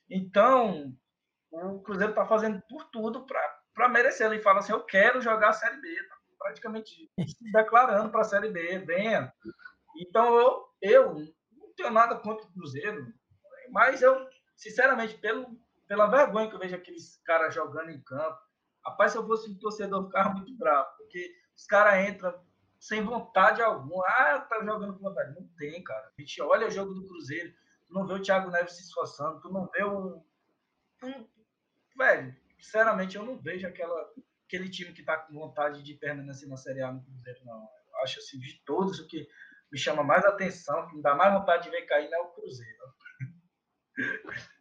[0.10, 0.94] Então,
[1.52, 3.26] o Cruzeiro está fazendo por tudo
[3.74, 4.28] para merecer.
[4.28, 6.08] Ele fala assim: eu quero jogar a Série B.
[6.08, 8.80] Tá praticamente se declarando para a Série B.
[8.80, 9.34] Venha.
[9.98, 13.14] Então, eu, eu não tenho nada contra o Cruzeiro,
[13.70, 15.48] mas eu, sinceramente, pelo,
[15.94, 18.40] pela vergonha que eu vejo aqueles caras jogando em campo,
[18.84, 22.34] rapaz, se eu fosse um torcedor, eu ficava muito bravo, porque os caras entram
[22.80, 24.04] sem vontade alguma.
[24.08, 25.36] Ah, tá jogando com vontade.
[25.40, 26.12] Não tem, cara.
[26.18, 27.54] A gente olha o jogo do Cruzeiro,
[27.86, 30.26] tu não vê o Thiago Neves se esforçando, tu não vê o.
[30.98, 31.30] Tu...
[31.96, 34.12] Velho, sinceramente, eu não vejo aquela,
[34.48, 37.70] aquele time que tá com vontade de permanecer na Série A no Cruzeiro, não.
[37.92, 39.28] Eu acho assim, de todos, o que
[39.72, 42.32] me chama mais atenção, que me dá mais vontade de ver cair, não é o
[42.32, 42.84] Cruzeiro.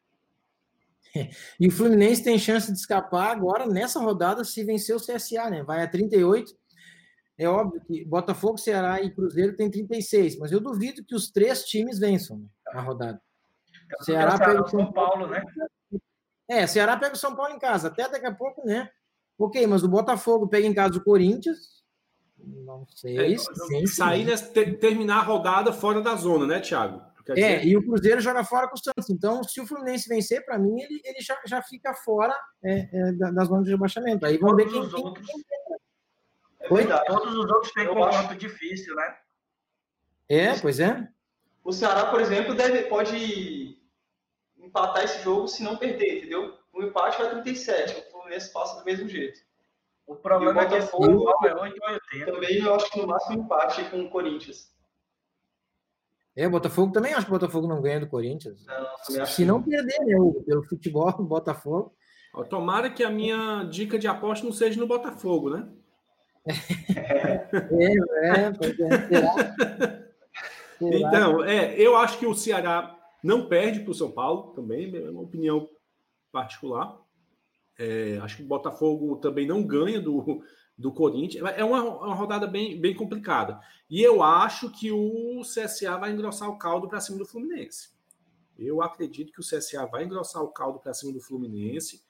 [1.60, 5.62] E o Fluminense tem chance de escapar agora nessa rodada se vencer o CSA, né?
[5.62, 6.52] Vai a 38.
[7.38, 11.64] É óbvio que Botafogo, Ceará e Cruzeiro tem 36, mas eu duvido que os três
[11.64, 13.20] times vençam né, na rodada.
[14.02, 15.42] Ceará pega o São Paulo, né?
[16.48, 18.88] É, Ceará pega o São Paulo em casa, até daqui a pouco, né?
[19.38, 21.82] Ok, mas o Botafogo pega em casa o Corinthians,
[22.38, 23.34] não sei.
[23.34, 24.36] É, sair, né,
[24.80, 27.00] terminar a rodada fora da zona, né, Thiago?
[27.30, 27.66] É, dizer...
[27.66, 29.10] e o Cruzeiro joga fora com o Santos.
[29.10, 33.12] Então, se o Fluminense vencer, para mim, ele, ele já, já fica fora é, é,
[33.12, 34.26] da, da, zona de rebaixamento.
[34.26, 34.88] Aí vamos Todos ver quem.
[34.88, 35.28] Os outros...
[36.70, 36.86] Oi?
[37.06, 38.36] Todos os outros têm confronto acho...
[38.36, 39.16] difícil, né?
[40.28, 41.08] É, pois é.
[41.64, 43.78] O Ceará, por exemplo, deve, pode
[44.58, 46.56] empatar esse jogo se não perder, entendeu?
[46.72, 49.40] O empate vai 37, o Fluminense passa do mesmo jeito.
[50.06, 51.24] O problema é que esse é 8
[52.26, 54.71] Também eu acho que no máximo empate com o Corinthians.
[56.34, 58.64] É, o Botafogo também acho que o Botafogo não ganha do Corinthians.
[58.66, 60.16] Não, Se não perder, né,
[60.46, 61.94] pelo futebol, o Botafogo.
[62.48, 65.68] Tomara que a minha dica de aposta não seja no Botafogo, né?
[66.46, 67.92] é,
[68.22, 68.52] é, é.
[69.08, 69.32] Será?
[70.78, 70.98] Será?
[70.98, 75.10] Então, é, eu acho que o Ceará não perde para o São Paulo também, é
[75.10, 75.68] uma opinião
[76.32, 76.98] particular.
[77.78, 80.42] É, acho que o Botafogo também não ganha do,
[80.76, 81.44] do Corinthians.
[81.56, 83.60] É uma, uma, rodada bem, bem complicada.
[83.88, 87.90] E eu acho que o CSA vai engrossar o caldo para cima do Fluminense.
[88.58, 92.02] Eu acredito que o CSA vai engrossar o caldo para cima do Fluminense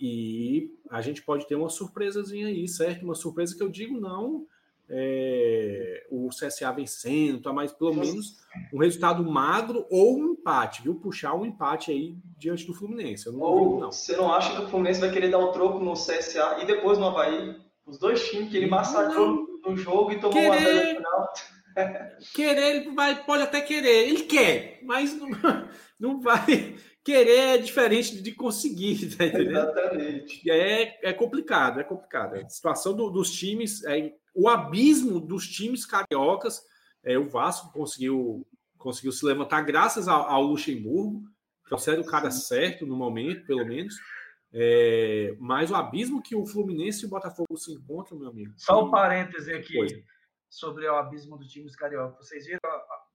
[0.00, 3.04] e a gente pode ter uma surpresazinha aí, certo?
[3.04, 4.46] Uma surpresa que eu digo não
[4.90, 7.52] é, o CSA vencendo, tá?
[7.52, 8.38] mas pelo menos
[8.72, 10.94] um resultado magro ou um empate, viu?
[10.94, 13.30] Puxar um empate aí diante do Fluminense.
[13.30, 13.92] não ou não.
[13.92, 16.66] você não acha que o Fluminense vai querer dar o um troco no CSA e
[16.66, 17.67] depois no Havaí?
[17.88, 21.32] Os dois times que ele massacrou no jogo e tomou querer, uma no final.
[22.34, 25.28] querer, ele vai, pode até querer, ele quer, mas não,
[25.98, 26.76] não vai.
[27.02, 29.56] Querer é diferente de conseguir, tá entendendo?
[29.56, 30.50] Exatamente.
[30.50, 32.34] É, é complicado, é complicado.
[32.34, 36.62] A situação do, dos times é o abismo dos times cariocas.
[37.02, 38.46] É, o Vasco conseguiu,
[38.76, 41.22] conseguiu se levantar graças ao, ao Luxemburgo,
[41.64, 43.94] trouxeram o cara certo no momento, pelo menos.
[44.52, 48.52] É, mas o abismo que o Fluminense e o Botafogo se encontram, meu amigo.
[48.56, 50.04] Só um parêntese aqui
[50.48, 52.26] sobre o abismo dos times cariocas.
[52.26, 52.58] Vocês viram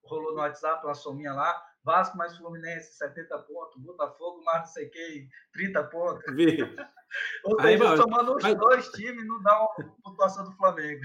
[0.03, 1.59] o rolou no WhatsApp uma sominha lá.
[1.83, 3.81] Vasco mais Fluminense, 70 pontos.
[3.81, 6.23] Botafogo mais não sei quem, 30 pontos.
[7.43, 9.69] Ou seja, Aí, somando os dois times, não dá uma
[10.03, 11.01] pontuação do Flamengo.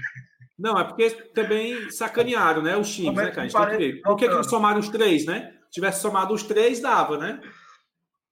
[0.57, 2.75] Não, é porque também sacanearam, né?
[2.75, 3.43] Os times, né, cara?
[3.43, 4.01] A gente tem que ver.
[4.01, 5.55] Por que, que não somaram os três, né?
[5.65, 7.41] Se tivesse somado os três, dava, né?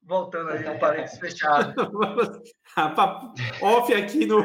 [0.07, 1.73] Voltando aí, o parênteses fechado.
[3.61, 4.41] off aqui no,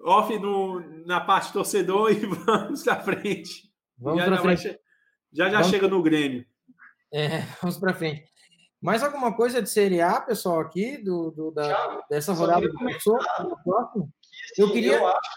[0.00, 3.70] off no, na parte torcedor e vamos para frente.
[3.98, 4.80] Vamos para frente.
[5.30, 5.66] já já vamos...
[5.68, 6.46] chega no Grêmio.
[7.12, 8.24] É, vamos para frente.
[8.80, 12.74] Mais alguma coisa de Série A, pessoal, aqui, do, do da, Thiago, dessa rodada do
[12.74, 13.20] professor?
[14.56, 14.96] Eu queria.
[14.96, 15.30] Eu acho,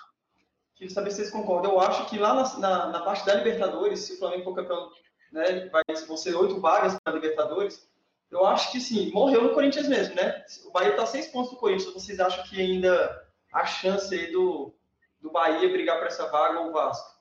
[0.75, 1.73] queria saber se vocês concordam.
[1.73, 4.89] Eu acho que lá na, na, na parte da Libertadores, se o Flamengo for campeão,
[5.31, 7.88] né, vai, vão ser oito vagas para a Libertadores
[8.35, 10.43] eu acho que sim, morreu no Corinthians mesmo, né?
[10.65, 11.93] O Bahia está seis pontos do Corinthians.
[11.93, 14.75] Vocês acham que ainda há chance aí do,
[15.21, 17.15] do Bahia brigar para essa vaga ou o Vasco?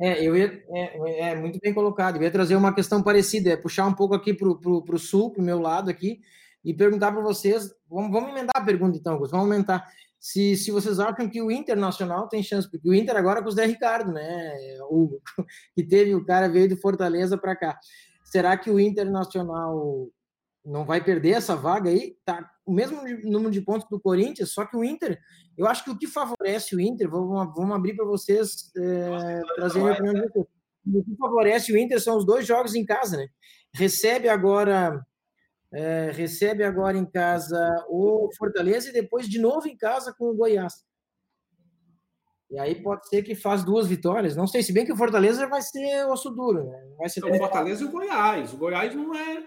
[0.00, 2.16] É, eu ia, é, é, muito bem colocado.
[2.16, 5.42] Eu ia trazer uma questão parecida, é puxar um pouco aqui para o sul, para
[5.42, 6.20] o meu lado aqui,
[6.64, 7.74] e perguntar para vocês.
[7.88, 9.84] Vamos, vamos emendar a pergunta então, Augusto, vamos aumentar.
[10.18, 13.48] Se, se vocês acham que o Internacional tem chance, porque o Inter agora é com
[13.48, 14.54] o Zé Ricardo, né?
[14.88, 15.20] O,
[15.74, 17.78] que teve, o cara veio do Fortaleza para cá.
[18.32, 20.08] Será que o Internacional
[20.64, 22.16] não vai perder essa vaga aí?
[22.24, 25.18] Tá o mesmo número de pontos do Corinthians, só que o Inter,
[25.54, 29.90] eu acho que o que favorece o Inter, vamos, vamos abrir para vocês é, trazerem
[29.90, 30.46] a opinião de vocês.
[30.86, 33.28] O que favorece o Inter são os dois jogos em casa, né?
[33.74, 34.98] Recebe agora
[35.70, 40.34] é, recebe agora em casa o Fortaleza e depois de novo em casa com o
[40.34, 40.72] Goiás.
[42.52, 44.36] E aí pode ser que faz duas vitórias.
[44.36, 46.84] Não sei, se bem que o Fortaleza vai ser osso duro, né?
[46.98, 48.52] Vai ser o Fortaleza e o Goiás.
[48.52, 49.42] O Goiás não é,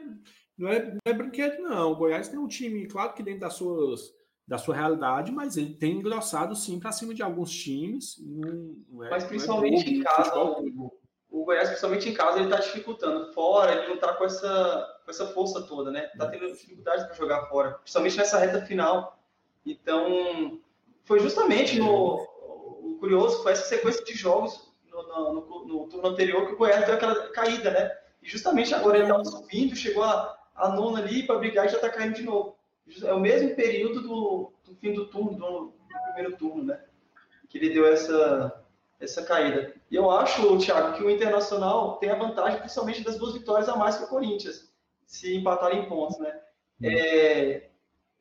[0.58, 1.92] não é, não é brinquedo, não.
[1.92, 4.12] O Goiás tem um time, claro que dentro das suas,
[4.48, 8.16] da sua realidade, mas ele tem engrossado sim para cima de alguns times.
[8.26, 10.92] Não, é, mas é principalmente é em casa, o,
[11.30, 13.32] o Goiás, principalmente em casa, ele está dificultando.
[13.34, 16.10] Fora, ele não está com essa, com essa força toda, né?
[16.12, 19.20] Está tendo dificuldades para jogar fora, principalmente nessa reta final.
[19.64, 20.60] Então,
[21.04, 22.35] foi justamente no
[23.00, 26.86] curioso foi essa sequência de jogos no, no, no, no turno anterior que o Goiás
[26.86, 27.92] deu aquela caída, né?
[28.22, 31.76] E justamente agora ele estava subindo, chegou a, a nona ali para brigar e já
[31.76, 32.56] está caindo de novo.
[33.04, 35.74] É o mesmo período do, do fim do turno, do, do,
[36.14, 36.84] primeiro turno, né?
[37.50, 38.64] Que ele deu essa,
[39.00, 39.74] essa caída.
[39.90, 43.76] E eu acho, Thiago, que o Internacional tem a vantagem principalmente das duas vitórias a
[43.76, 44.72] mais que o Corinthians,
[45.06, 46.40] se empatarem em pontos, né?
[46.82, 46.90] Uhum.
[46.90, 47.70] É,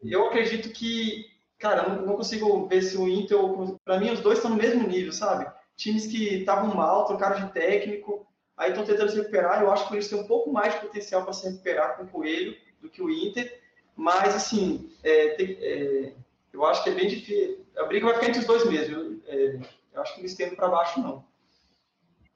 [0.02, 1.33] eu acredito que
[1.64, 3.38] cara, não, não consigo ver se o Inter,
[3.82, 5.50] para mim, os dois estão no mesmo nível, sabe?
[5.74, 9.62] Times que estavam mal, trocaram de técnico, aí estão tentando se recuperar.
[9.62, 12.08] Eu acho que eles têm um pouco mais de potencial para se recuperar com o
[12.08, 13.62] Coelho do que o Inter,
[13.96, 16.12] mas, assim, é, tem, é,
[16.52, 17.64] eu acho que é bem difícil.
[17.78, 19.22] A briga vai ficar entre os dois mesmo.
[19.26, 19.58] É,
[19.94, 21.24] eu acho que eles têm para baixo, não.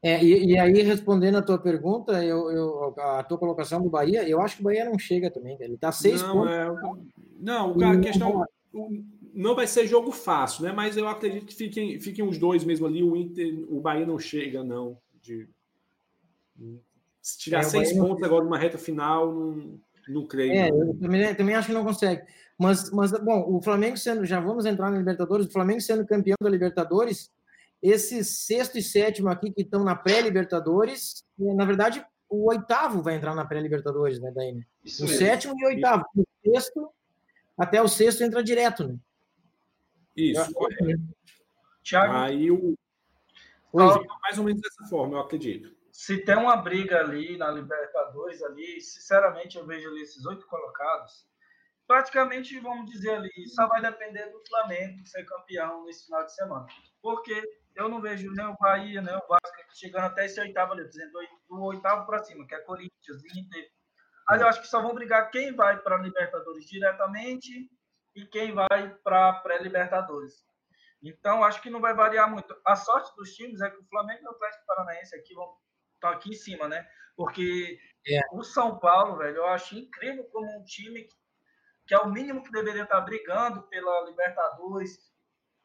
[0.03, 4.27] É, e, e, aí, respondendo a tua pergunta, eu, eu, a tua colocação do Bahia,
[4.27, 6.53] eu acho que o Bahia não chega também, ele está seis não, pontos.
[6.53, 6.67] É,
[7.41, 8.45] não, a questão
[9.35, 10.73] não vai ser jogo fácil, né?
[10.73, 13.03] Mas eu acredito que fiquem, fiquem os dois mesmo ali.
[13.03, 14.99] O Inter, o Bahia não chega, não.
[15.23, 15.49] De,
[17.21, 20.53] se tirar é, seis pontos agora numa reta final, não, não creio.
[20.53, 20.89] É, não.
[20.89, 22.23] eu também, também acho que não consegue.
[22.59, 26.37] Mas, mas, bom, o Flamengo sendo, já vamos entrar na Libertadores, o Flamengo sendo campeão
[26.41, 27.31] da Libertadores,
[27.83, 33.35] esses sexto e sétimo aqui que estão na pré-Libertadores, na verdade, o oitavo vai entrar
[33.35, 34.51] na pré-Libertadores, né, Daí?
[34.51, 35.09] O mesmo.
[35.09, 36.05] sétimo e o oitavo.
[36.17, 36.91] O sexto
[37.57, 38.97] até o sexto entra direto, né?
[40.19, 41.17] Isso, correto.
[41.85, 42.77] Thiago, Aí o.
[43.73, 45.77] Mais ou menos dessa forma, eu acredito.
[45.93, 51.27] Se tem uma briga ali na Libertadores, ali, sinceramente, eu vejo ali esses oito colocados.
[51.87, 56.67] Praticamente, vamos dizer ali, só vai depender do Flamengo ser campeão nesse final de semana.
[57.01, 57.43] Porque
[57.75, 61.13] eu não vejo nem o Bahia, nem o Vasco chegando até esse oitavo ali, dizendo
[61.49, 63.71] do oitavo para cima, que é Corinthians, Inter,
[64.29, 67.71] Aí eu acho que só vão brigar quem vai para a Libertadores diretamente
[68.19, 70.45] e quem vai para pré-Libertadores.
[71.03, 72.57] Então, acho que não vai variar muito.
[72.67, 75.57] A sorte dos times é que o Flamengo e o Atlético Paranaense aqui vão
[75.95, 76.89] estão aqui em cima, né?
[77.17, 78.21] Porque é.
[78.33, 81.17] o São Paulo, velho, eu acho incrível como um time que,
[81.89, 84.97] que é o mínimo que deveria estar brigando pela Libertadores,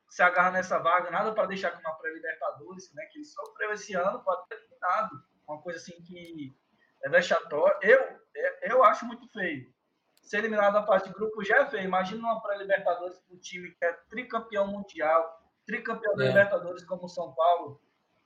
[0.10, 3.06] se agarra nessa vaga, nada para deixar com uma pré-Libertadores, né?
[3.12, 5.24] Que ele sofreu esse ano, pode ter terminado.
[5.48, 6.56] Uma coisa assim que
[7.04, 7.78] é vexatório.
[7.82, 8.20] Eu,
[8.64, 9.72] eu acho muito feio.
[10.24, 11.84] Ser eliminado da parte de grupo já é feio.
[11.84, 16.16] Imagina uma pré-Libertadores para um time que é tricampeão mundial, tricampeão é.
[16.16, 17.80] da Libertadores como o São Paulo.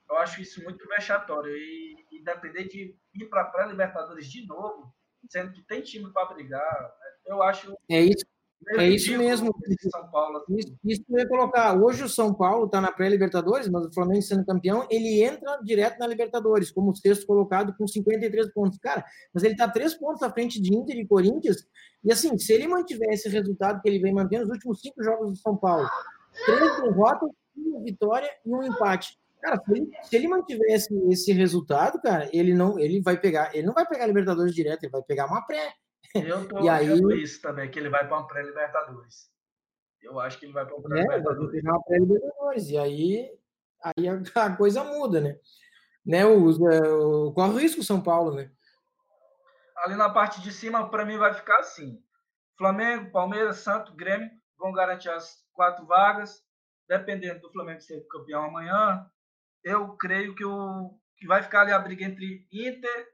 [0.08, 1.54] Eu acho isso muito vexatório.
[1.54, 4.94] E, e depender de ir para a pré-Libertadores de novo,
[5.28, 6.94] sendo que tem time para brigar,
[7.26, 7.76] eu acho.
[7.90, 8.24] É isso.
[8.70, 9.54] É isso mesmo.
[9.90, 10.38] São Paulo.
[10.38, 10.56] Assim.
[10.56, 11.80] Isso, isso que eu ia colocar.
[11.80, 15.98] Hoje o São Paulo está na pré-Libertadores, mas o Flamengo sendo campeão, ele entra direto
[15.98, 18.78] na Libertadores, como sexto colocado com 53 pontos.
[18.78, 21.66] Cara, mas ele está três pontos à frente de Inter e Corinthians.
[22.04, 25.30] E assim, se ele mantiver esse resultado que ele vem mantendo nos últimos cinco jogos
[25.30, 25.88] do São Paulo,
[26.44, 29.18] três derrotas, uma vitória e um empate.
[29.40, 33.54] Cara, se ele, se ele mantiver esse, esse resultado, cara, ele não, ele vai pegar,
[33.54, 35.72] ele não vai pegar a Libertadores direto, ele vai pegar uma pré.
[36.14, 36.88] Eu tô e aí
[37.22, 39.30] isso também, que ele vai para uma pré-Libertadores.
[40.00, 41.64] Eu acho que ele vai para uma pré-Libertadores.
[41.64, 42.68] É, pré-Libertadores.
[42.70, 43.38] E aí,
[43.82, 44.14] aí a,
[44.46, 45.38] a, coisa muda, né?
[46.04, 48.50] né o, é, o, qual o risco São Paulo, né?
[49.78, 52.02] Ali na parte de cima, para mim, vai ficar assim.
[52.56, 56.42] Flamengo, Palmeiras, Santos, Grêmio vão garantir as quatro vagas.
[56.88, 59.06] Dependendo do Flamengo ser campeão amanhã,
[59.62, 63.08] eu creio que, o, que vai ficar ali a briga entre Inter,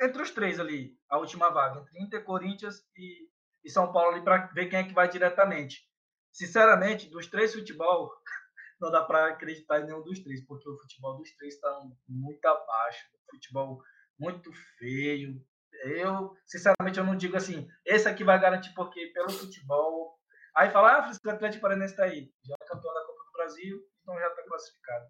[0.00, 3.28] entre os três ali, a última vaga, entre Inter, Corinthians e,
[3.64, 5.88] e São Paulo ali para ver quem é que vai diretamente.
[6.32, 8.10] Sinceramente, dos três futebol,
[8.80, 12.44] não dá para acreditar em nenhum dos três, porque o futebol dos três está muito
[12.44, 13.82] abaixo, futebol
[14.18, 15.40] muito feio.
[15.84, 20.18] Eu, sinceramente, eu não digo assim, esse aqui vai garantir porque pelo futebol.
[20.56, 23.80] Aí fala, ah, o Atlético Paranaense está aí, já é campeão da Copa do Brasil,
[24.02, 25.06] então já está classificado.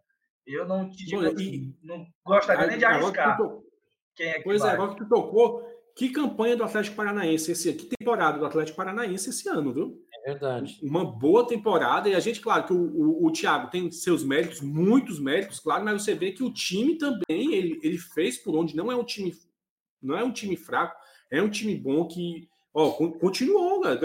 [0.46, 3.38] Eu não te digo, assim, não gostaria nem de arriscar.
[4.14, 4.70] Quem é que pois é, vai?
[4.70, 5.62] é, agora que tu tocou,
[5.96, 10.02] que campanha do Atlético Paranaense esse que temporada do Atlético Paranaense esse ano, viu?
[10.12, 10.78] É verdade.
[10.82, 14.60] Uma boa temporada, e a gente, claro, que o, o, o Thiago tem seus méritos,
[14.60, 18.76] muitos méritos, claro, mas você vê que o time também, ele, ele fez por onde
[18.76, 19.32] não é um time,
[20.02, 20.96] não é um time fraco,
[21.30, 23.98] é um time bom que, ó, continuou, né?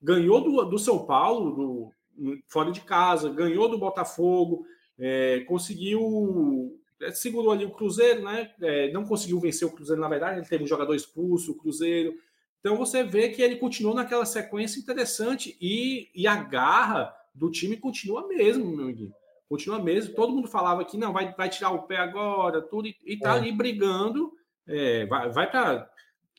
[0.00, 4.66] ganhou do, do São Paulo, do, fora de casa, ganhou do Botafogo,
[4.98, 6.78] é, conseguiu.
[7.00, 8.52] É, segurou ali o Cruzeiro, né?
[8.60, 12.14] É, não conseguiu vencer o Cruzeiro, na verdade, ele teve um jogador expulso, o Cruzeiro.
[12.60, 17.76] Então você vê que ele continuou naquela sequência interessante e, e a garra do time
[17.76, 19.12] continua mesmo, meu amigo.
[19.48, 20.14] Continua mesmo.
[20.14, 23.34] Todo mundo falava que não, vai, vai tirar o pé agora, tudo, e, e tá
[23.34, 23.38] é.
[23.38, 24.32] ali brigando,
[24.66, 25.90] é, vai, vai para.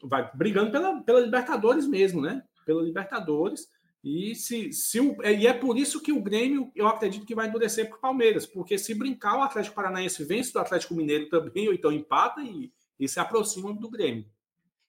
[0.04, 2.44] Vai brigando pela, pela Libertadores mesmo, né?
[2.66, 3.68] Pela Libertadores.
[4.06, 7.48] E, se, se o, e é por isso que o Grêmio, eu acredito que vai
[7.48, 11.68] endurecer para o Palmeiras, porque se brincar, o Atlético Paranaense vence do Atlético Mineiro também,
[11.68, 14.30] ou então empata e, e se aproxima do Grêmio.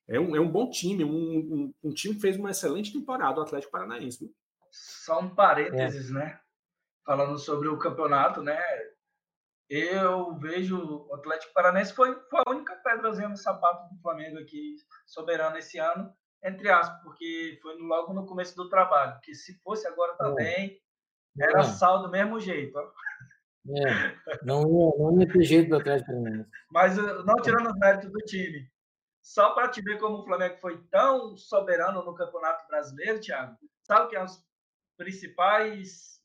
[0.07, 3.41] É um, é um bom time, um, um, um time que fez uma excelente temporada,
[3.41, 4.19] o Atlético Paranaense.
[4.19, 4.35] Viu?
[4.71, 6.13] Só um parênteses, é.
[6.13, 6.41] né?
[7.03, 8.61] Falando sobre o campeonato, né?
[9.67, 14.77] Eu vejo o Atlético Paranaense foi, foi a única pedrazinha no sapato do Flamengo aqui,
[15.07, 19.87] soberano esse ano entre aspas, porque foi logo no começo do trabalho, que se fosse
[19.87, 20.81] agora também,
[21.39, 22.79] era sal do mesmo jeito.
[23.69, 26.51] É, não, ia, não ia ter jeito do Atlético Paranaense.
[26.71, 28.71] Mas eh, não tirando os méritos do time.
[29.21, 33.57] Só para te ver como o Flamengo foi tão soberano no Campeonato Brasileiro, Thiago.
[33.83, 34.41] Sabe que é os
[34.97, 36.17] principais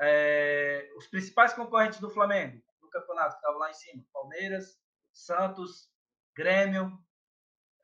[0.00, 4.78] é, os principais concorrentes do Flamengo no campeonato que estavam lá em cima: Palmeiras,
[5.12, 5.88] Santos,
[6.36, 7.13] Grêmio, é,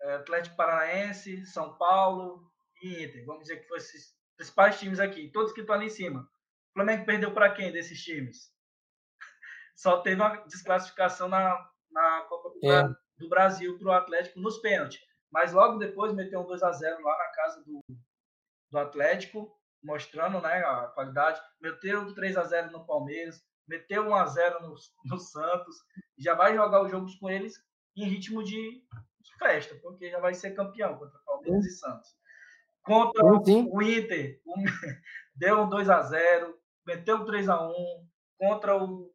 [0.03, 2.51] Atlético Paranaense, São Paulo
[2.83, 3.25] e Inter.
[3.27, 6.23] Vamos dizer que foram esses principais times aqui, todos que estão ali em cima.
[6.23, 8.53] O Flamengo perdeu para quem desses times?
[9.77, 12.89] Só teve uma desclassificação na, na Copa do, é.
[13.19, 15.01] do Brasil para o Atlético nos pênaltis.
[15.31, 17.85] Mas logo depois meteu um 2 a 0 lá na casa do,
[18.71, 21.41] do Atlético, mostrando né, a qualidade.
[21.61, 25.77] Meteu 3 a 0 no Palmeiras, meteu 1 a 0 no, no Santos.
[26.19, 27.55] Já vai jogar os jogos com eles
[27.97, 28.83] em ritmo de
[29.41, 32.15] festa, porque já vai ser campeão contra Palmeiras e Santos.
[32.83, 33.69] Contra Sim.
[33.73, 34.63] o Inter, um,
[35.35, 37.75] deu um 2 a 0 meteu um 3 a 1
[38.39, 39.13] Contra o,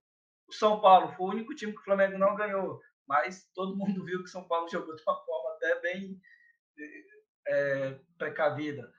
[0.48, 2.80] o São Paulo, foi o único time que o Flamengo não ganhou.
[3.08, 6.20] Mas todo mundo viu que o São Paulo jogou de uma forma até bem
[7.48, 8.92] é, precavida.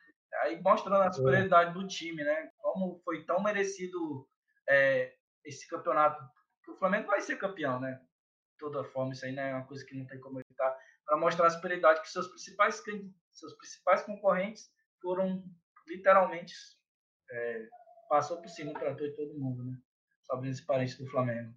[0.42, 2.50] Aí mostrando a superioridade do time, né?
[2.58, 4.28] Como foi tão merecido
[4.68, 5.14] é,
[5.44, 6.22] esse campeonato.
[6.68, 8.00] O Flamengo vai ser campeão, né?
[8.52, 11.16] De toda forma, isso aí não é uma coisa que não tem como evitar para
[11.16, 12.82] mostrar a superioridade que seus principais
[13.32, 15.44] seus principais concorrentes foram
[15.86, 16.54] literalmente
[17.30, 17.68] é,
[18.08, 19.78] passou por cima para todo mundo, né?
[20.24, 21.54] Sobre esse parente do Flamengo.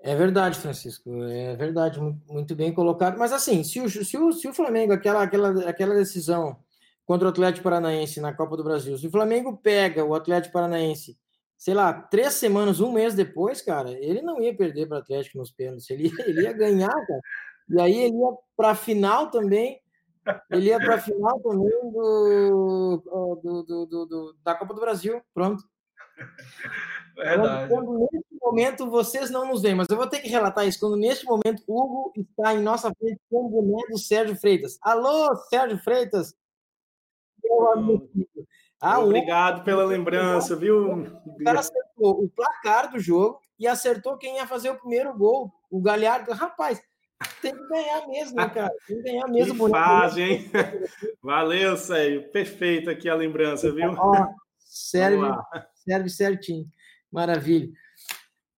[0.00, 1.22] É verdade, Francisco.
[1.24, 3.18] É verdade, muito bem colocado.
[3.18, 6.62] Mas assim, se o, se o, se o Flamengo, aquela, aquela, aquela decisão
[7.04, 11.18] contra o Atlético Paranaense na Copa do Brasil, se o Flamengo pega o Atlético Paranaense
[11.62, 15.38] sei lá, três semanas, um mês depois, cara, ele não ia perder para o Atlético
[15.38, 17.20] nos pênaltis, ele, ele ia ganhar, cara.
[17.68, 19.80] E aí ele ia para a final também,
[20.50, 23.00] ele ia para a final também do,
[23.40, 25.62] do, do, do, da Copa do Brasil, pronto.
[27.14, 27.68] Verdade.
[27.68, 30.80] Quando, quando, nesse momento vocês não nos veem, mas eu vou ter que relatar isso.
[30.80, 34.78] Quando neste momento Hugo está em nossa frente com o boné do Sérgio Freitas.
[34.82, 36.34] Alô, Sérgio Freitas,
[38.84, 41.04] Ah, Obrigado pela lembrança, viu?
[41.24, 45.52] O cara acertou o placar do jogo e acertou quem ia fazer o primeiro gol,
[45.70, 46.32] o Galhardo.
[46.32, 46.82] Rapaz,
[47.40, 48.72] tem que ganhar mesmo, né, cara?
[48.88, 49.66] Tem que ganhar mesmo.
[49.66, 50.50] Que fase, hein?
[51.22, 52.28] Valeu, Sérgio.
[52.32, 53.92] Perfeito aqui a lembrança, viu?
[53.96, 54.26] Ó,
[54.58, 55.28] serve,
[55.76, 56.66] serve certinho.
[57.08, 57.68] Maravilha.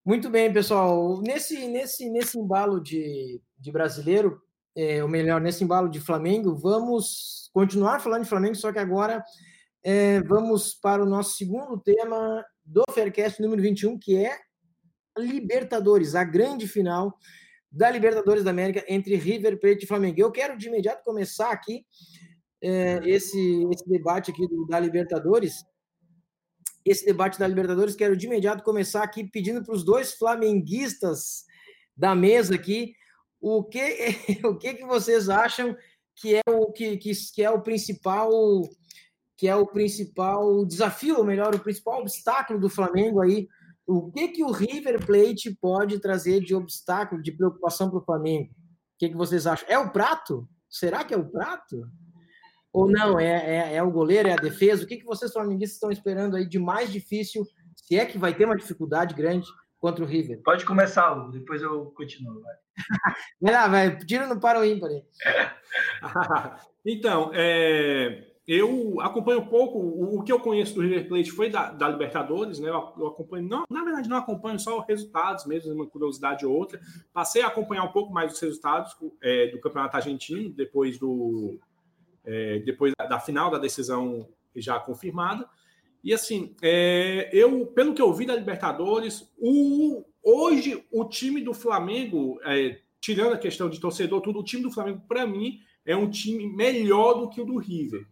[0.02, 1.20] Muito bem, pessoal.
[1.20, 4.40] Nesse, nesse, nesse embalo de, de brasileiro,
[4.74, 9.22] é, ou melhor, nesse embalo de Flamengo, vamos continuar falando de Flamengo, só que agora
[9.84, 14.38] é, vamos para o nosso segundo tema do Faircast número 21, que é
[15.18, 17.14] Libertadores, a grande final
[17.70, 20.18] da Libertadores da América entre River Plate e Flamengo.
[20.18, 21.84] Eu quero de imediato começar aqui
[22.62, 25.62] é, esse, esse debate aqui do, da Libertadores
[26.84, 27.94] esse debate da Libertadores.
[27.94, 31.44] Quero de imediato começar aqui pedindo para os dois flamenguistas
[31.96, 32.94] da mesa aqui
[33.40, 33.80] o que
[34.44, 35.76] o que, que vocês acham
[36.16, 38.30] que é o que, que, que é o principal
[39.44, 43.46] que é o principal desafio, ou melhor, o principal obstáculo do Flamengo aí.
[43.86, 48.48] O que que o River Plate pode trazer de obstáculo, de preocupação para o Flamengo?
[48.50, 49.68] O que, que vocês acham?
[49.68, 50.48] É o prato?
[50.70, 51.86] Será que é o prato?
[52.72, 54.82] Ou não, é, é, é, o goleiro, é a defesa?
[54.82, 58.32] O que, que vocês flamenguistas estão esperando aí de mais difícil, se é que vai
[58.32, 60.40] ter uma dificuldade grande contra o River?
[60.42, 62.40] Pode começar, Hugo, depois eu continuo.
[62.40, 62.54] Vai,
[63.42, 65.02] vai lá, vai, tira no para o ímpar aí.
[66.86, 71.70] então, é, eu acompanho um pouco, o, que eu conheço do River Plate foi da,
[71.70, 72.68] da Libertadores, né?
[72.68, 76.54] Eu, eu, acompanho, não, na verdade, não acompanho só os resultados mesmo, uma curiosidade ou
[76.54, 76.78] outra.
[77.12, 81.58] Passei a acompanhar um pouco mais os resultados é, do Campeonato Argentino, depois do
[82.24, 85.48] é, depois da, da, final da decisão já confirmada.
[86.02, 91.54] E assim, é, eu, pelo que eu vi da Libertadores, o, hoje o time do
[91.54, 95.96] Flamengo, é, tirando a questão de torcedor, tudo, o time do Flamengo, para mim, é
[95.96, 98.06] um time melhor do que o do River,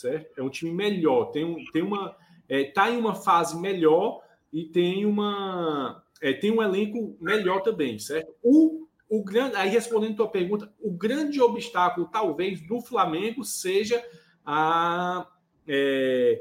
[0.00, 0.38] certo?
[0.38, 2.16] É um time melhor, tem, um, tem uma.
[2.48, 4.20] é, em uma fase melhor
[4.52, 6.02] e tem uma.
[6.20, 8.34] É, tem um elenco melhor também, certo?
[8.42, 14.04] O o grande, aí respondendo a tua pergunta, o grande obstáculo, talvez, do Flamengo seja
[14.44, 15.26] a.
[15.66, 16.40] É,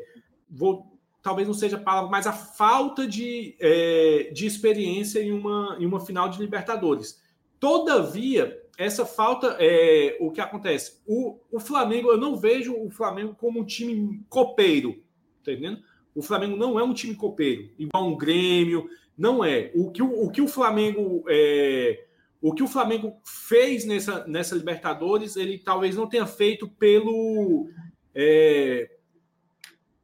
[0.49, 5.77] vou, talvez não seja a palavra, mas a falta de, é, de experiência em uma,
[5.79, 7.21] em uma final de Libertadores.
[7.59, 11.01] Todavia, essa falta é o que acontece.
[11.05, 15.03] O, o Flamengo, eu não vejo o Flamengo como um time copeiro,
[15.43, 15.81] tá entendendo?
[16.13, 19.71] O Flamengo não é um time copeiro, igual um Grêmio, não é.
[19.75, 22.05] O que o, o, que o Flamengo é,
[22.39, 27.67] o que o Flamengo fez nessa, nessa Libertadores, ele talvez não tenha feito pelo
[28.13, 28.89] é,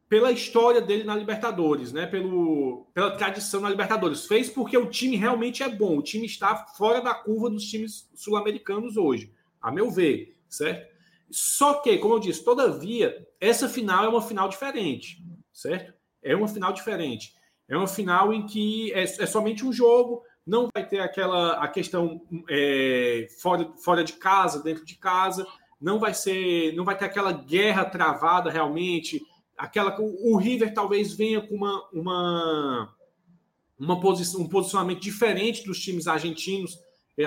[0.10, 2.06] pela história dele na Libertadores, né?
[2.06, 4.26] Pelo, pela tradição na Libertadores.
[4.26, 5.98] Fez porque o time realmente é bom.
[5.98, 10.94] O time está fora da curva dos times sul-americanos hoje, a meu ver, certo?
[11.32, 15.94] Só que, como eu disse, todavia, essa final é uma final diferente, certo?
[16.22, 17.34] É uma final diferente.
[17.68, 21.68] É uma final em que é, é somente um jogo não vai ter aquela a
[21.68, 25.48] questão é, fora, fora de casa, dentro de casa,
[25.80, 29.22] não vai ser, não vai ter aquela guerra travada realmente,
[29.64, 32.96] aquela o River talvez venha com uma, uma,
[33.80, 36.78] uma posição, um posicionamento diferente dos times argentinos,
[37.18, 37.24] é,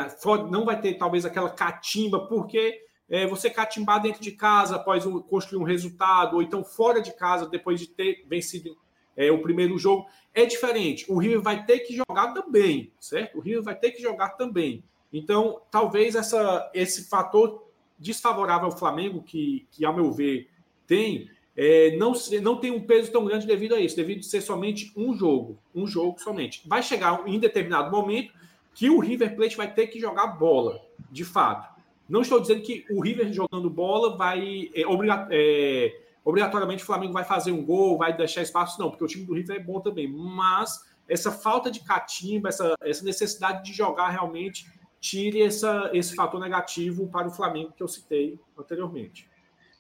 [0.50, 2.78] não vai ter talvez aquela catimba, porque
[3.08, 7.16] é, você catimbar dentro de casa após um, construir um resultado, ou então fora de
[7.16, 8.76] casa depois de ter vencido
[9.16, 11.10] é, o primeiro jogo, é diferente.
[11.10, 13.38] O River vai ter que jogar também, certo?
[13.38, 14.84] O River vai ter que jogar também.
[15.10, 17.64] Então, talvez essa, esse fator
[17.98, 20.50] desfavorável ao Flamengo, que, que ao meu ver
[20.86, 24.42] tem, é, não, não tem um peso tão grande devido a isso, devido a ser
[24.42, 26.62] somente um jogo, um jogo somente.
[26.66, 28.32] Vai chegar em determinado momento
[28.74, 30.78] que o River Plate vai ter que jogar bola,
[31.10, 31.74] de fato.
[32.06, 37.14] Não estou dizendo que o River jogando bola vai é, obrigar, é, obrigatoriamente o Flamengo
[37.14, 39.80] vai fazer um gol, vai deixar espaço, não, porque o time do River é bom
[39.80, 40.06] também.
[40.06, 46.38] Mas essa falta de catimba, essa, essa necessidade de jogar realmente, tire essa, esse fator
[46.38, 49.26] negativo para o Flamengo que eu citei anteriormente.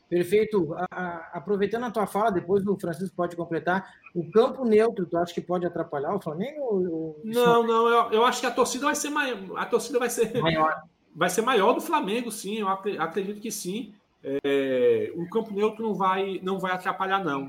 [0.08, 0.74] Perfeito.
[0.74, 3.94] A, a, aproveitando a tua fala, depois o Francisco pode completar.
[4.14, 6.60] O campo neutro, tu acha que pode atrapalhar o Flamengo?
[6.60, 7.20] Ou...
[7.24, 7.88] Não, não.
[7.88, 9.58] Eu, eu, acho que a torcida vai ser maior.
[9.58, 10.74] A torcida vai ser maior.
[11.18, 12.58] Vai ser maior do Flamengo, sim.
[12.58, 13.94] Eu acredito que sim.
[14.22, 17.48] É, o campo neutro não vai, não vai atrapalhar, não.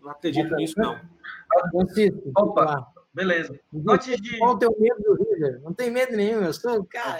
[0.00, 0.96] Não acredito nisso, não.
[1.72, 3.58] Francisco, Opa, beleza.
[3.88, 4.38] Antes de...
[4.38, 5.60] Qual o teu medo do River?
[5.62, 7.18] Não tem medo nenhum, eu sou cara.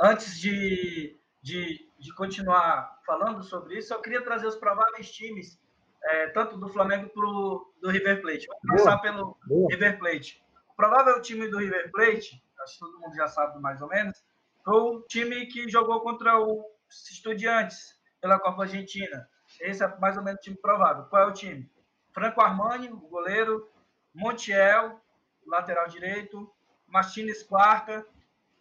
[0.00, 5.58] Antes de, de, de continuar falando sobre isso, eu queria trazer os prováveis times,
[6.02, 8.46] é, tanto do Flamengo pro do River Plate.
[8.46, 9.68] Vamos começar pelo Boa.
[9.70, 10.44] River Plate.
[10.68, 14.22] O provável time do River Plate, acho que todo mundo já sabe mais ou menos,
[14.64, 19.28] foi o time que jogou contra o Estudiantes pela Copa Argentina.
[19.60, 21.04] Esse é mais ou menos o time provável.
[21.04, 21.70] Qual é o time?
[22.12, 23.70] Franco Armani, o goleiro,
[24.14, 25.00] Montiel,
[25.46, 26.50] lateral direito,
[26.88, 28.06] Martins quarta,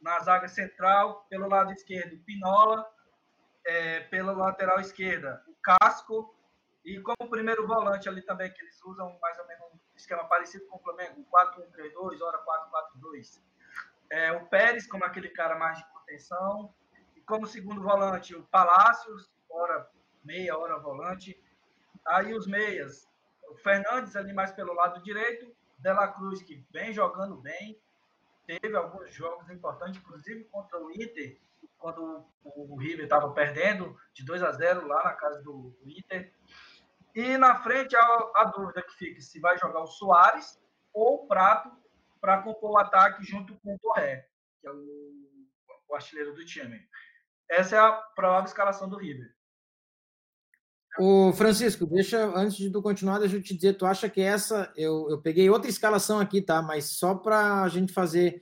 [0.01, 2.85] na zaga central, pelo lado esquerdo, Pinola,
[3.65, 6.35] é, pela lateral esquerda, o Casco,
[6.83, 10.65] e como primeiro volante ali também, que eles usam mais ou menos um esquema parecido
[10.67, 12.43] com o Flamengo, 4-1-3-2, hora
[13.01, 13.41] 4-4-2.
[14.11, 16.73] É, o Pérez, como aquele cara mais de contenção,
[17.15, 19.89] e como segundo volante, o Palácios, hora
[20.23, 21.41] meia, hora volante.
[22.05, 23.09] Aí os meias,
[23.49, 27.79] o Fernandes ali mais pelo lado direito, Dela Cruz, que vem jogando bem,
[28.45, 31.39] teve alguns jogos importantes, inclusive contra o Inter,
[31.77, 36.33] quando o River estava perdendo de 2 a 0 lá na casa do, Inter.
[37.13, 38.01] E na frente a,
[38.35, 40.59] a, dúvida que fica se vai jogar o Soares
[40.93, 41.71] ou o Prato
[42.19, 44.27] para compor o ataque junto com o Torré,
[44.59, 45.13] que é o,
[45.87, 46.79] o artilheiro do time.
[47.49, 49.35] Essa é a provável escalação do River.
[50.97, 54.71] O Francisco, deixa antes de tu continuar, deixa eu te dizer, tu acha que essa
[54.77, 56.61] eu, eu peguei outra escalação aqui, tá?
[56.61, 58.41] Mas só para a gente fazer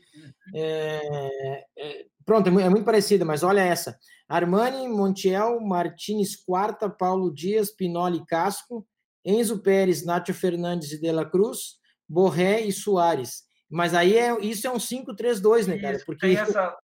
[0.54, 3.98] é, é, pronto, é, é muito parecida, mas olha essa:
[4.28, 8.86] Armani, Montiel, Martinez Quarta, Paulo Dias, Pinoli Casco,
[9.24, 13.44] Enzo Pérez, Nacho Fernandes e De La Cruz, Borré e Soares.
[13.74, 16.00] Mas aí é, isso é um 5-3-2, né, cara?
[16.06, 16.38] Porque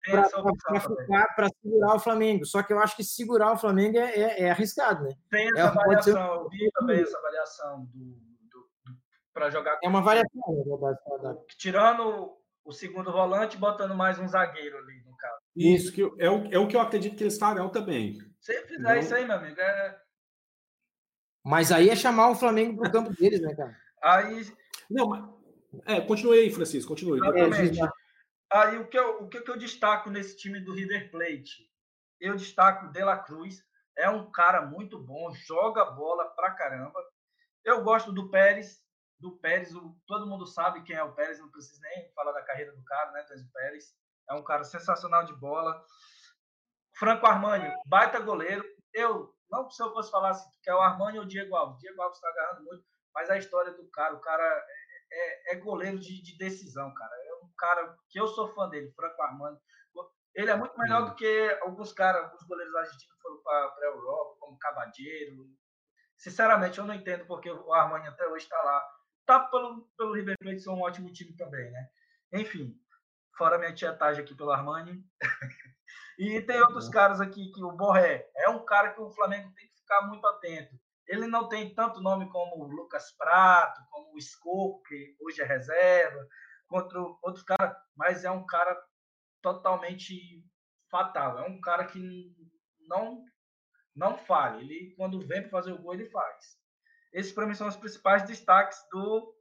[0.05, 2.45] para segurar o Flamengo.
[2.45, 5.15] Só que eu acho que segurar o Flamengo é, é, é arriscado, né?
[5.31, 8.97] Tem essa é, variação, eu vi também essa variação do, do, do
[9.33, 9.79] para jogar.
[9.83, 11.39] É uma variação, é verdade.
[11.57, 15.37] Tirando o segundo volante, botando mais um zagueiro ali, no caso.
[15.55, 18.17] Isso, que é o, é o que eu acredito que eles farão também.
[18.41, 20.01] Se fizer isso aí, meu amigo, é...
[21.45, 23.77] Mas aí é chamar o Flamengo para o campo deles, né, cara?
[24.01, 24.51] Aí.
[24.89, 25.23] Não, mas
[25.85, 27.19] é, continue aí, Francisco, continue.
[27.19, 27.79] Exatamente.
[28.51, 31.69] Aí o que, eu, o que eu destaco nesse time do River Plate?
[32.19, 33.63] Eu destaco o De La Cruz,
[33.95, 36.99] é um cara muito bom, joga bola pra caramba.
[37.63, 38.79] Eu gosto do Pérez,
[39.19, 42.43] do Pérez, o, todo mundo sabe quem é o Pérez, não preciso nem falar da
[42.43, 43.95] carreira do cara, né, do Pérez.
[44.29, 45.83] É um cara sensacional de bola.
[46.97, 48.63] Franco Armani, baita goleiro.
[48.93, 51.79] Eu, não se eu fosse falar assim, que é o Armani ou o Diego Alves.
[51.79, 54.65] Diego Alves está agarrando muito, mas a história do cara, o cara
[55.11, 57.13] é, é goleiro de, de, decisão, cara.
[57.13, 59.59] É um cara que eu sou fã dele, Franco Armani.
[60.33, 63.85] Ele é muito melhor do que alguns caras, alguns goleiros argentinos que foram para a
[63.85, 65.45] Europa, como Cavadeiro.
[66.17, 68.85] Sinceramente, eu não entendo porque o Armani até hoje está lá.
[69.25, 71.89] Tá pelo, pelo River Plate ser um ótimo time também, né?
[72.33, 72.79] Enfim,
[73.37, 75.03] fora minha tietagem aqui pelo Armani.
[76.19, 79.67] e tem outros caras aqui, que o Borré é um cara que o Flamengo tem
[79.67, 80.75] que ficar muito atento.
[81.07, 85.45] Ele não tem tanto nome como o Lucas Prato, como o Scopo, que hoje é
[85.45, 86.27] reserva,
[86.67, 88.75] contra outros caras, mas é um cara
[89.41, 90.43] totalmente
[90.89, 91.39] fatal.
[91.39, 91.99] É um cara que
[92.87, 93.23] não
[93.95, 94.59] não falha.
[94.59, 96.57] Ele, quando vem para fazer o gol, ele faz.
[97.15, 99.33] Esses, para mim, são os principais destaques do,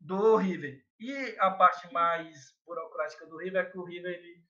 [0.00, 0.80] do River.
[1.00, 4.40] E a parte mais burocrática do River é que o River ele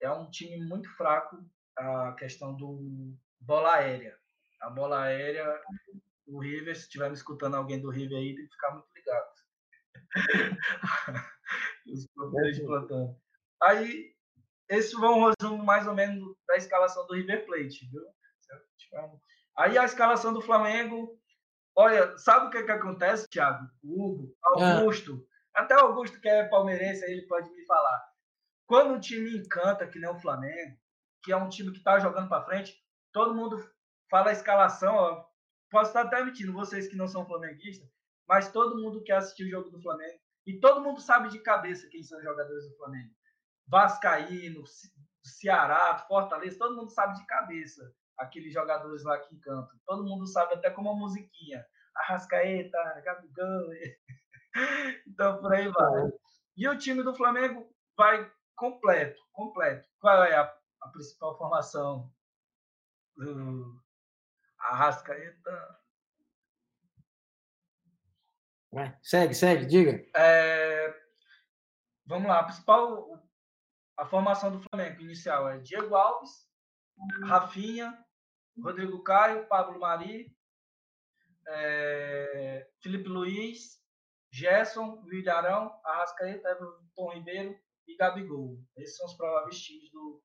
[0.00, 1.38] é um time muito fraco
[1.76, 4.18] a questão do bola aérea.
[4.60, 5.46] A bola aérea,
[6.26, 9.30] o River, se estiver me escutando alguém do River aí, tem que ficar muito ligado.
[11.86, 13.16] Os problemas de plantão.
[13.62, 14.12] Aí,
[14.68, 18.02] esse foi um resumo mais ou menos da escalação do River Plate, viu?
[19.56, 21.19] Aí a escalação do Flamengo.
[21.76, 23.66] Olha, sabe o que, que acontece, Thiago?
[23.82, 25.62] O Hugo, Augusto, ah.
[25.62, 28.04] até o Augusto que é palmeirense, ele pode me falar.
[28.66, 30.78] Quando um time encanta, que nem o Flamengo,
[31.22, 32.76] que é um time que está jogando para frente,
[33.12, 33.56] todo mundo
[34.08, 35.24] fala a escalação, ó,
[35.70, 37.88] posso estar até mentindo, vocês que não são flamenguistas,
[38.28, 41.88] mas todo mundo quer assistir o jogo do Flamengo e todo mundo sabe de cabeça
[41.88, 43.10] quem são os jogadores do Flamengo.
[43.66, 44.64] Vascaíno,
[45.22, 49.78] Ceará, Fortaleza, todo mundo sabe de cabeça aqueles jogadores lá que encantam.
[49.84, 51.64] Todo mundo sabe até como a musiquinha.
[51.96, 53.70] Arrascaeta, Gabigol.
[55.06, 56.10] então, por aí vai.
[56.56, 59.88] E o time do Flamengo vai completo, completo.
[59.98, 62.12] Qual é a, a principal formação
[63.16, 63.80] do,
[64.60, 65.80] Arrascaeta.
[68.72, 70.06] Vai, segue, segue, diga.
[70.14, 70.94] É,
[72.06, 73.20] vamos lá, a principal.
[73.96, 76.48] A formação do Flamengo inicial é Diego Alves,
[77.26, 78.02] Rafinha,
[78.62, 80.34] Rodrigo Caio, Pablo Mari,
[81.48, 83.80] é, Felipe Luiz,
[84.30, 88.58] Gerson, Vilharão, Arrascaeta, Everton Ribeiro e Gabigol.
[88.76, 90.22] Esses são os prováveis times do.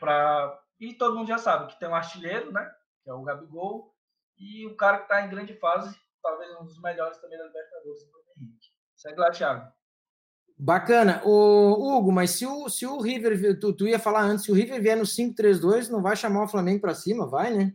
[0.00, 2.70] Pra, e todo mundo já sabe que tem um artilheiro, né?
[3.04, 3.94] que é o Gabigol,
[4.38, 8.02] e o cara que está em grande fase, talvez um dos melhores também da Libertadores,
[8.02, 8.68] o Henrique.
[8.96, 9.70] Segue lá, Thiago.
[10.56, 11.20] Bacana.
[11.24, 14.54] O Hugo, mas se o, se o River, tu, tu ia falar antes, se o
[14.54, 17.74] River vier no 5-3-2, não vai chamar o Flamengo para cima, vai, né?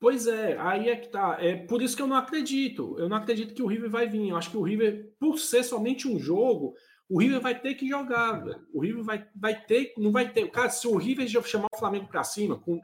[0.00, 1.38] Pois é, aí é que tá.
[1.40, 2.96] É por isso que eu não acredito.
[2.98, 4.28] Eu não acredito que o River vai vir.
[4.28, 6.74] Eu acho que o River, por ser somente um jogo,
[7.08, 8.44] o River vai ter que jogar.
[8.72, 10.48] O River vai, vai ter, não vai ter.
[10.50, 12.80] Cara, se o River chamar o Flamengo para cima com,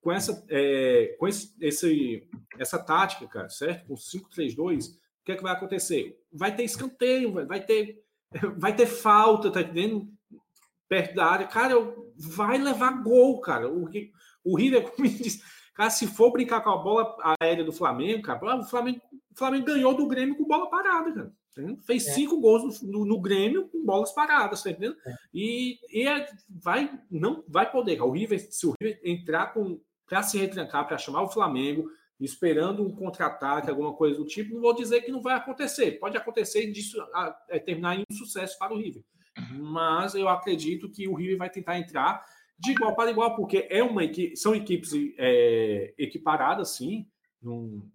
[0.00, 3.86] com essa é, com esse, esse, essa tática, cara, certo?
[3.86, 6.18] Com 5-3-2, o que é que vai acontecer?
[6.32, 8.03] Vai ter escanteio, vai ter
[8.56, 10.08] vai ter falta, tá entendendo?
[10.88, 11.74] Perto da área, cara,
[12.16, 13.68] vai levar gol, cara.
[13.68, 13.88] O,
[14.44, 15.42] o River, como diz,
[15.74, 19.66] cara, se for brincar com a bola aérea do Flamengo, cara, o Flamengo, o Flamengo
[19.66, 21.32] ganhou do Grêmio com bola parada, cara.
[21.86, 22.12] Fez é.
[22.14, 24.96] cinco gols no, no, Grêmio com bolas paradas, tá entendendo?
[25.06, 25.14] É.
[25.32, 28.02] E, e é, vai, não vai poder.
[28.02, 31.88] O River, se o River entrar com para se retrancar, para chamar o Flamengo,
[32.20, 35.92] esperando um contra-ataque, alguma coisa do tipo, não vou dizer que não vai acontecer.
[35.98, 36.98] Pode acontecer disso
[37.48, 39.02] é, terminar em um sucesso para o River.
[39.52, 42.24] Mas eu acredito que o River vai tentar entrar
[42.58, 47.06] de igual para igual, porque é uma equipe, são equipes é, equiparadas, sim,
[47.42, 47.90] num,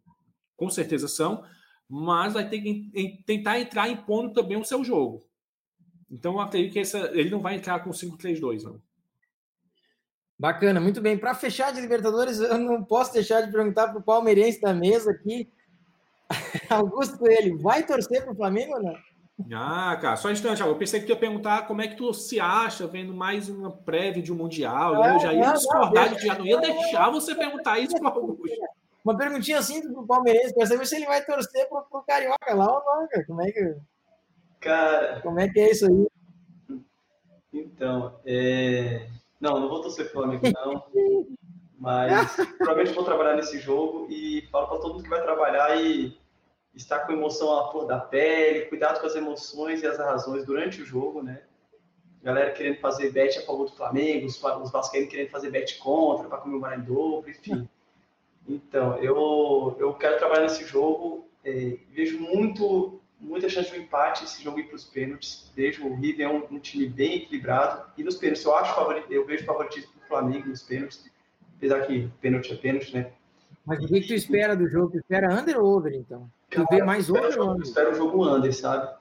[0.57, 1.43] com certeza são,
[1.87, 5.23] mas vai ter que em, tentar entrar impondo também o seu jogo.
[6.11, 8.81] Então eu acredito que essa, ele não vai entrar com 5-3-2, não.
[10.39, 11.17] Bacana, muito bem.
[11.17, 15.11] Para fechar de Libertadores, eu não posso deixar de perguntar para o palmeirense da mesa
[15.11, 15.51] aqui,
[16.69, 18.95] Augusto Coelho, vai torcer para o Flamengo ou não?
[19.53, 22.13] Ah, cara, só um instante, eu pensei que tu ia perguntar como é que tu
[22.13, 25.01] se acha vendo mais uma prévia de um Mundial.
[25.01, 28.57] Ah, eu já ia discordar, já não ia deixar você perguntar isso para o Augusto.
[29.03, 32.65] Uma perguntinha assim do palmeirense, para saber se ele vai torcer para o Carioca lá
[32.65, 33.25] ou não, cara.
[33.25, 33.75] Como é que.
[34.59, 35.21] Cara.
[35.21, 36.07] Como é que é isso aí?
[37.53, 39.07] Então, é
[39.39, 40.85] não, não vou torcer Flamengo, não.
[41.79, 46.17] Mas provavelmente vou trabalhar nesse jogo e falo para todo mundo que vai trabalhar e
[46.75, 50.81] estar com emoção à flor da pele, cuidado com as emoções e as razões durante
[50.81, 51.41] o jogo, né?
[52.21, 56.27] Galera querendo fazer bet a favor do Flamengo, os, os vascaínos querendo fazer bet contra
[56.27, 57.67] para comemorar em dobro, enfim.
[58.45, 61.29] Então, eu, eu quero trabalhar nesse jogo.
[61.45, 65.51] É, vejo muito muita chance de um empate esse jogo ir para os pênaltis.
[65.55, 67.91] Vejo o River é um, um, time bem equilibrado.
[67.97, 71.09] E nos pênaltis, eu acho favorito, eu vejo favoritismo para o Flamengo nos pênaltis.
[71.57, 73.11] Apesar que pênalti é pênalti, né?
[73.65, 74.91] Mas o que, tu espera do jogo?
[74.91, 76.29] Tu espera under ou over, então?
[76.49, 77.57] Tu vê mais over ou under?
[77.57, 78.97] Eu espero o jogo under, sabe?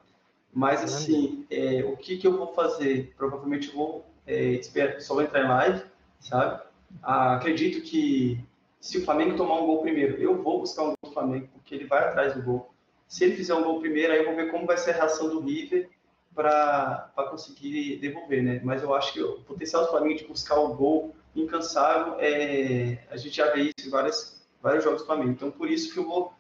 [0.53, 3.15] Mas, assim, é, o que, que eu vou fazer?
[3.17, 5.83] Provavelmente eu vou é, espero, só vou entrar em live,
[6.21, 6.63] sabe?
[7.03, 8.39] Ah, acredito que
[8.79, 11.75] se o Flamengo tomar um gol primeiro, eu vou buscar um gol do Flamengo, porque
[11.75, 12.71] ele vai atrás do gol.
[13.09, 15.31] Se ele fizer um gol primeiro, aí eu vou ver como vai ser a reação
[15.31, 15.89] do River
[16.35, 18.61] para conseguir devolver, né?
[18.63, 23.17] Mas eu acho que o potencial do Flamengo de buscar o gol incansável, é, a
[23.17, 25.31] gente já vê isso em várias, vários jogos do Flamengo.
[25.31, 26.33] Então, por isso que eu vou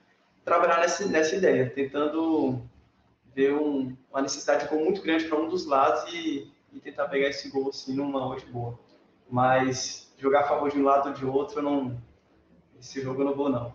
[0.44, 2.62] trabalhar nessa, nessa ideia, tentando
[3.34, 7.08] ver um, uma necessidade de gol muito grande para um dos lados e, e, tentar
[7.08, 8.78] pegar esse gol assim numa noite boa.
[9.28, 12.00] Mas jogar a favor de um lado ou de outro, não,
[12.78, 13.74] esse jogo eu não vou, não.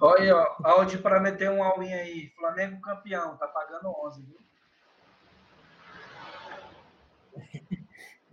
[0.00, 2.30] Olha, ó, áudio para meter um aulinho aí.
[2.36, 4.38] Flamengo campeão, tá pagando 11, viu?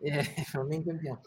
[0.03, 1.20] É, Flamengo campeão.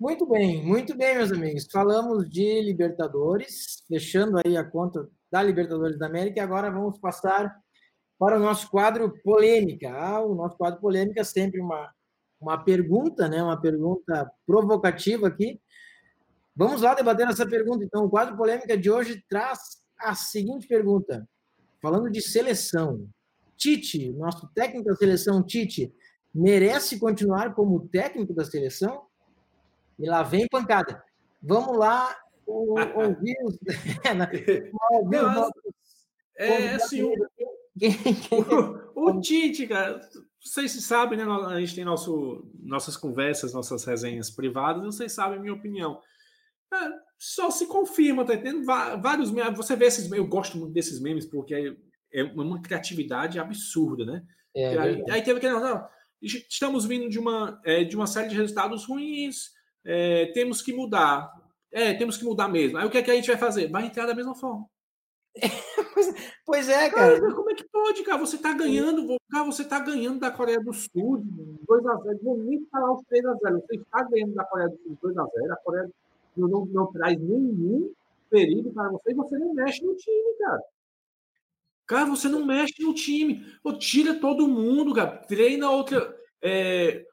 [0.00, 1.68] Muito bem, muito bem, meus amigos.
[1.70, 7.54] Falamos de Libertadores, fechando aí a conta da Libertadores da América, agora vamos passar
[8.18, 9.90] para o nosso quadro polêmica.
[9.92, 11.92] Ah, o nosso quadro polêmica sempre uma,
[12.40, 13.42] uma pergunta, né?
[13.42, 15.60] Uma pergunta provocativa aqui
[16.58, 17.84] Vamos lá debater essa pergunta.
[17.84, 19.60] Então, o quadro polêmica de hoje traz
[19.96, 21.24] a seguinte pergunta.
[21.80, 23.08] Falando de seleção.
[23.56, 25.94] Tite, nosso técnico da seleção, Tite,
[26.34, 29.06] merece continuar como técnico da seleção?
[30.00, 31.00] E lá vem pancada.
[31.40, 32.12] Vamos lá
[32.44, 33.56] ouvir os.
[36.36, 37.14] é, assim, o,
[38.96, 40.00] o, o Tite, cara,
[40.40, 41.24] vocês sabem, né?
[41.24, 46.02] A gente tem nosso, nossas conversas, nossas resenhas privadas, vocês sabem a minha opinião.
[46.72, 48.64] É, só se confirma, tá entendendo?
[48.64, 49.56] Vários memes.
[49.56, 54.04] Você vê esses memes, eu gosto muito desses memes, porque é, é uma criatividade absurda,
[54.04, 54.22] né?
[54.54, 55.48] É, aí, aí, teve que.
[55.48, 55.88] Não,
[56.20, 59.50] estamos vindo de uma, é, de uma série de resultados ruins,
[59.84, 61.30] é, temos que mudar.
[61.70, 62.78] É, temos que mudar mesmo.
[62.78, 63.70] Aí o que, é que a gente vai fazer?
[63.70, 64.66] Vai entrar da mesma forma.
[66.44, 67.20] pois, é, cara.
[67.20, 67.34] cara.
[67.34, 68.18] Como é que pode, cara?
[68.18, 71.22] Você tá ganhando, cara, você tá ganhando da Coreia do Sul
[71.68, 72.22] 2x0.
[72.22, 73.60] Vou nem falar os 3x0.
[73.60, 75.52] Você está ganhando da Coreia do Sul 2x0.
[75.52, 75.90] A Coreia
[76.46, 77.92] não, não traz nenhum
[78.30, 80.62] perigo para você e você não mexe no time, cara.
[81.86, 83.44] Cara, você não mexe no time.
[83.62, 85.16] Pô, tira todo mundo, cara.
[85.16, 87.06] Treina outra, é,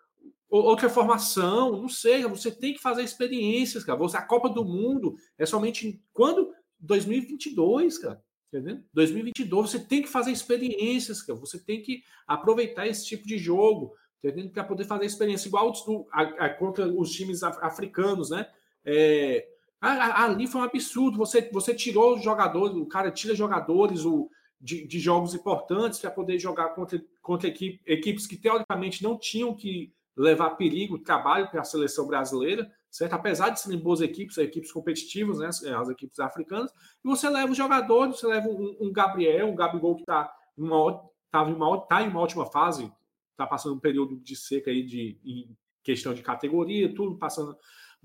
[0.49, 1.81] outra formação.
[1.81, 3.97] Não sei, você tem que fazer experiências, cara.
[3.97, 6.53] Você, a Copa do Mundo é somente quando?
[6.77, 8.21] 2022, cara.
[8.47, 8.83] Entendeu?
[8.93, 11.39] 2022, você tem que fazer experiências, cara.
[11.39, 14.49] Você tem que aproveitar esse tipo de jogo, entendeu?
[14.49, 15.47] Para poder fazer experiência.
[15.47, 15.71] Igual
[16.11, 18.47] a, a, contra os times africanos, né?
[18.85, 19.47] É,
[19.81, 21.17] Ali foi um absurdo.
[21.17, 24.29] Você, você tirou jogadores, o cara tira jogadores o,
[24.59, 29.53] de, de jogos importantes para poder jogar contra, contra equipe, equipes que teoricamente não tinham
[29.53, 33.13] que levar perigo, trabalho para a seleção brasileira, certo?
[33.13, 35.49] Apesar de serem boas equipes, equipes competitivas, né?
[35.75, 39.95] As equipes africanas, e você leva os jogadores, você leva um, um Gabriel, um Gabigol
[39.95, 42.91] que está tá em uma, tá em uma ótima fase,
[43.31, 47.55] está passando um período de seca aí de, em questão de categoria, tudo passando.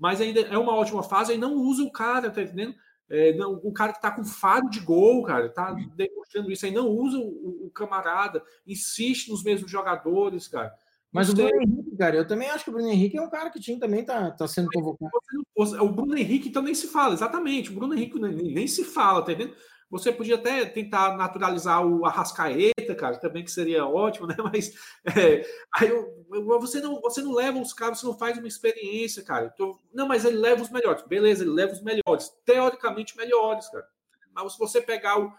[0.01, 2.73] Mas ainda é uma ótima fase e não usa o cara, tá entendendo?
[3.07, 6.71] É, não, o cara que está com faro de gol, cara, está demonstrando isso aí,
[6.71, 10.73] não usa o, o, camarada, insiste nos mesmos jogadores, cara.
[11.11, 13.51] Mas o Bruno Henrique, cara, eu também acho que o Bruno Henrique é um cara
[13.51, 15.11] que tinha também tá, tá sendo convocado.
[15.55, 17.69] O Bruno Henrique então nem se fala, exatamente.
[17.69, 19.55] O Bruno Henrique nem, nem se fala, tá entendendo?
[19.91, 24.35] Você podia até tentar naturalizar o Arrascaeta, cara, também que seria ótimo, né?
[24.41, 24.73] Mas
[25.05, 25.89] é, aí
[26.29, 29.51] você, não, você não leva os caras, você não faz uma experiência, cara.
[29.53, 31.03] Então, não, mas ele leva os melhores.
[31.05, 32.29] Beleza, ele leva os melhores.
[32.45, 33.85] Teoricamente melhores, cara.
[34.33, 35.31] Mas se você pegar o.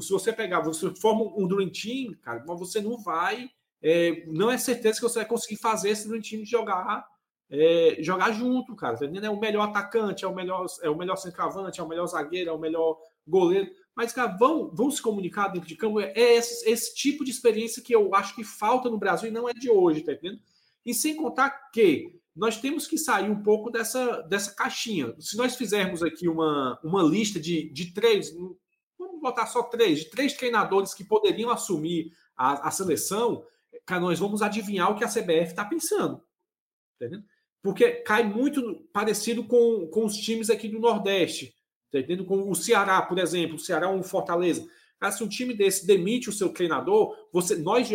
[0.00, 3.50] Se você pegar, você forma um Dream Team, cara, mas você não vai.
[3.82, 7.04] É, não é certeza que você vai conseguir fazer esse Dream Team jogar
[7.50, 8.96] é, jogar junto, cara.
[8.96, 9.04] Tá?
[9.04, 12.50] É o melhor atacante, é o melhor, é o melhor centroavante, é o melhor zagueiro,
[12.50, 13.70] é o melhor goleiro.
[13.94, 16.00] Mas, cara, vão, vão se comunicar dentro de campo.
[16.00, 19.48] É esse, esse tipo de experiência que eu acho que falta no Brasil e não
[19.48, 20.40] é de hoje, tá entendendo?
[20.84, 25.14] E sem contar que nós temos que sair um pouco dessa, dessa caixinha.
[25.20, 28.34] Se nós fizermos aqui uma, uma lista de, de três,
[28.98, 33.46] vamos botar só três, de três treinadores que poderiam assumir a, a seleção,
[33.86, 36.16] cara, nós vamos adivinhar o que a CBF está pensando.
[36.98, 37.24] Tá entendendo?
[37.62, 41.54] Porque cai muito parecido com, com os times aqui do Nordeste.
[41.94, 42.24] Tá entendendo?
[42.24, 44.66] Com o Ceará, por exemplo, o Ceará é um Fortaleza.
[44.98, 47.88] Cara, se um time desse demite o seu treinador, você, nós,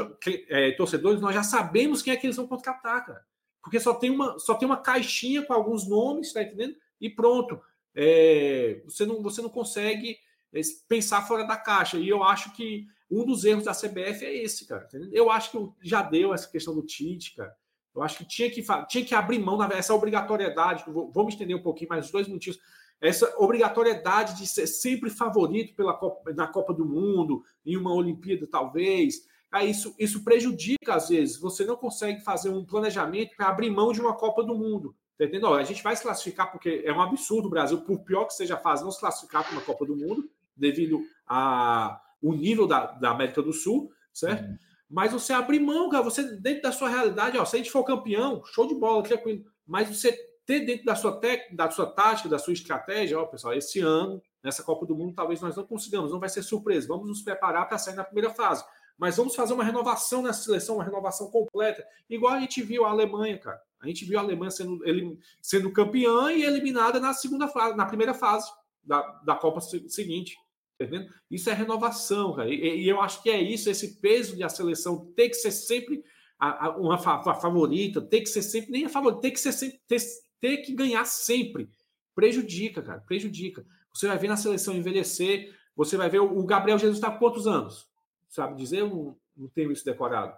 [0.48, 3.22] é, torcedores, nós já sabemos quem é que eles vão contratar, cara.
[3.62, 6.78] Porque só tem uma, só tem uma caixinha com alguns nomes, tá entendendo?
[7.02, 7.60] E pronto.
[7.94, 10.18] É, você, não, você não consegue
[10.54, 11.98] é, pensar fora da caixa.
[11.98, 14.86] E eu acho que um dos erros da CBF é esse, cara.
[14.86, 15.10] Entendeu?
[15.12, 17.54] Eu acho que já deu essa questão do Tite, cara.
[17.94, 20.86] Eu acho que tinha que, tinha que abrir mão dessa obrigatoriedade.
[20.88, 22.58] Vou, vou me estender um pouquinho, mais dois minutinhos
[23.02, 28.46] essa obrigatoriedade de ser sempre favorito pela Copa, na Copa do Mundo, em uma Olimpíada,
[28.46, 29.26] talvez.
[29.52, 31.38] Aí isso, isso prejudica, às vezes.
[31.38, 34.96] Você não consegue fazer um planejamento para abrir mão de uma Copa do Mundo.
[35.18, 35.54] Tá entendendo?
[35.54, 38.56] a gente vai se classificar porque é um absurdo o Brasil, por pior que seja
[38.56, 43.12] a fase, não se classificar para uma Copa do Mundo, devido ao nível da, da
[43.12, 44.46] América do Sul, certo?
[44.46, 44.58] Uhum.
[44.90, 47.84] Mas você abrir mão, cara, você dentro da sua realidade, ó, se a gente for
[47.84, 49.46] campeão, show de bola, tranquilo.
[49.68, 50.18] Mas você
[50.50, 54.20] ter dentro da sua técnica, da sua tática, da sua estratégia, ó, pessoal, esse ano,
[54.44, 56.88] nessa Copa do Mundo, talvez nós não consigamos, não vai ser surpresa.
[56.88, 58.66] Vamos nos preparar para sair na primeira fase.
[58.98, 61.86] Mas vamos fazer uma renovação nessa seleção, uma renovação completa.
[62.10, 63.62] Igual a gente viu a Alemanha, cara.
[63.80, 67.86] A gente viu a Alemanha sendo, ele, sendo campeã e eliminada na segunda fase, na
[67.86, 68.52] primeira fase
[68.84, 70.36] da, da Copa seguinte.
[70.82, 71.14] Entendendo?
[71.30, 72.50] Isso é renovação, cara.
[72.50, 75.52] E, e, eu acho que é isso, esse peso de a seleção ter que ser
[75.52, 76.04] sempre
[76.40, 79.52] a, a, uma a favorita, ter que ser sempre, nem a favorita, ter que ser
[79.52, 80.00] sempre, ter,
[80.40, 81.70] ter que ganhar sempre.
[82.16, 83.66] Prejudica, cara, prejudica.
[83.94, 87.48] Você vai ver na seleção envelhecer, você vai ver o Gabriel Jesus está com quantos
[87.48, 87.90] anos?
[88.28, 88.80] Sabe dizer?
[88.80, 90.36] Eu não, não tenho isso decorado.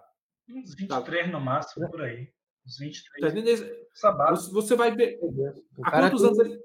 [0.48, 1.32] Uns 23 tá.
[1.32, 2.28] no máximo, por aí.
[2.66, 3.20] Uns 23.
[4.00, 5.18] Tá você, você vai ver.
[5.82, 6.60] Há quantos anos ele.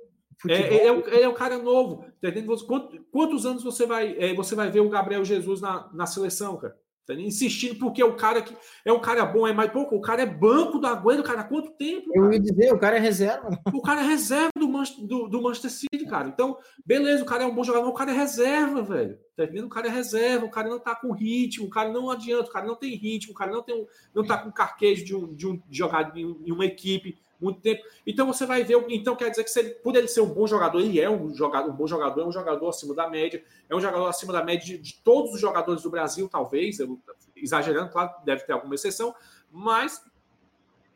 [0.47, 2.05] É, é, é, é um cara novo.
[2.21, 2.29] Tá
[2.67, 6.57] quantos, quantos anos você vai, é, você vai ver o Gabriel Jesus na, na seleção,
[6.57, 6.77] cara?
[7.07, 8.53] Tá insistindo porque o cara que
[8.83, 9.95] é um cara bom, é mais pouco.
[9.95, 11.39] O cara é banco do Agüero, cara.
[11.39, 12.11] Há quanto tempo?
[12.11, 12.25] Cara?
[12.25, 13.49] Eu ia dizer, o cara é reserva.
[13.73, 14.67] O cara é reserva do,
[15.07, 16.27] do, do, Manchester City, cara.
[16.27, 19.17] Então, beleza, o cara é um bom jogador, o cara é reserva, velho.
[19.37, 19.67] Tá entendendo?
[19.67, 22.51] O cara é reserva, o cara não tá com ritmo, o cara não adianta, o
[22.51, 25.33] cara não tem ritmo, o cara não, tem um, não tá com carquejo de, um,
[25.33, 27.83] de, um, de jogar em uma equipe muito tempo.
[28.05, 30.47] Então você vai ver, então quer dizer que se ele, por ele ser um bom
[30.47, 33.75] jogador, ele é um jogador, um bom jogador, é um jogador acima da média, é
[33.75, 36.99] um jogador acima da média de, de todos os jogadores do Brasil, talvez, eu,
[37.35, 39.13] exagerando, claro, deve ter alguma exceção,
[39.51, 40.03] mas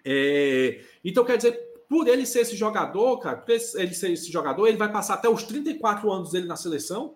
[0.03, 1.53] é, então quer dizer,
[1.87, 5.29] por ele ser esse jogador, cara, por ele ser esse jogador, ele vai passar até
[5.29, 7.15] os 34 anos dele na seleção.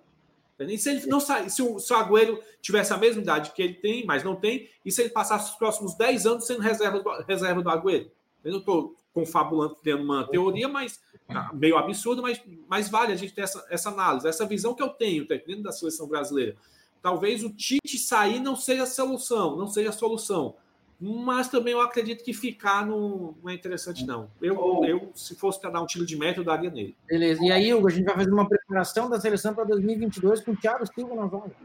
[0.58, 3.62] E se ele não sai, se o, se o Agüero tivesse a mesma idade que
[3.62, 7.00] ele tem, mas não tem, e se ele passasse os próximos 10 anos sendo reserva
[7.00, 8.10] do, reserva do Agüero?
[8.44, 13.16] Eu não estou confabulando, tendo uma teoria, mas tá, meio absurda, mas, mas vale a
[13.16, 16.58] gente ter essa, essa análise, essa visão que eu tenho, tá entendendo, da seleção brasileira.
[17.02, 20.56] Talvez o Tite sair não seja a solução, não seja a solução.
[21.00, 24.30] Mas também eu acredito que ficar não, não é interessante, não.
[24.42, 26.96] Eu, eu se fosse para dar um tiro de meta, eu daria nele.
[27.08, 27.44] Beleza.
[27.44, 30.58] E aí, Hugo, a gente vai fazer uma preparação da seleção para 2022 com o
[30.58, 31.56] Thiago Silva na vaga.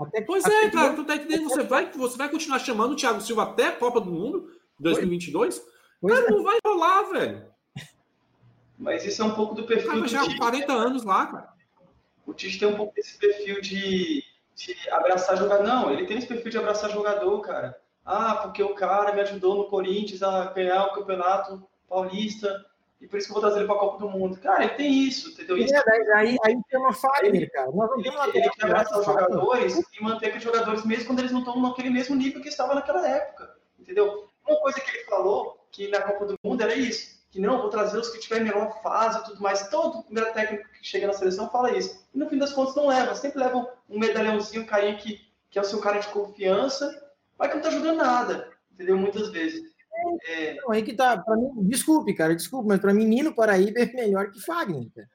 [0.00, 1.44] Até, pois até é, cara, tu tá entendendo?
[1.44, 4.50] Você vai, você vai continuar chamando o Thiago Silva até a Copa do Mundo
[4.80, 5.58] 2022?
[5.58, 5.71] Pois
[6.08, 6.30] cara, é.
[6.30, 7.52] não vai rolar, velho.
[8.78, 10.38] Mas isso é um pouco do perfil do já Tite.
[10.38, 11.52] 40 anos lá, cara.
[12.26, 14.24] O Tite tem um pouco desse perfil de,
[14.54, 15.64] de abraçar jogador.
[15.64, 17.80] Não, ele tem esse perfil de abraçar jogador, cara.
[18.04, 22.64] Ah, porque o cara me ajudou no Corinthians a ganhar o campeonato paulista
[23.02, 24.38] e por isso que eu vou trazer ele para a Copa do Mundo.
[24.38, 25.58] Cara, ele tem isso, entendeu?
[25.58, 25.74] Isso.
[25.74, 27.70] É, aí, aí tem uma falha, cara.
[27.72, 31.06] Nós não ele, temos uma ele quer abraçar os jogadores e manter aqueles jogadores mesmo
[31.06, 34.28] quando eles não estão naquele mesmo nível que estava naquela época, entendeu?
[34.52, 37.70] Uma coisa que ele falou que na Copa do Mundo era isso, que não, vou
[37.70, 39.68] trazer os que tiverem melhor fase e tudo mais.
[39.68, 42.06] Todo primeiro técnico que chega na seleção fala isso.
[42.14, 45.58] E no fim das contas não leva, sempre levam um medalhãozinho, um carinha que, que
[45.58, 47.02] é o seu cara de confiança,
[47.38, 48.98] mas que não tá ajudando nada, entendeu?
[48.98, 49.62] Muitas vezes.
[50.26, 50.54] É...
[50.56, 53.86] Não, aí que tá, pra mim, desculpe, cara, desculpe, mas para mim Nino Paraíba é
[53.86, 54.90] melhor que Fagner.
[54.94, 55.08] Cara.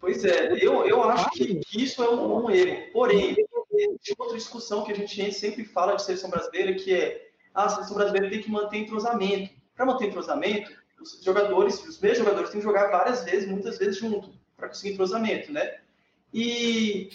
[0.00, 2.90] Pois é, eu, eu acho que, que isso é um, um, erro.
[2.92, 7.68] Porém, tem outra discussão que a gente sempre fala de seleção brasileira, que é a
[7.68, 9.54] seleção brasileira tem que manter entrosamento.
[9.74, 10.70] Para manter entrosamento,
[11.00, 14.94] os jogadores, os mesmos jogadores têm que jogar várias vezes, muitas vezes junto, para conseguir
[14.94, 15.78] entrosamento, né?
[16.32, 17.10] E,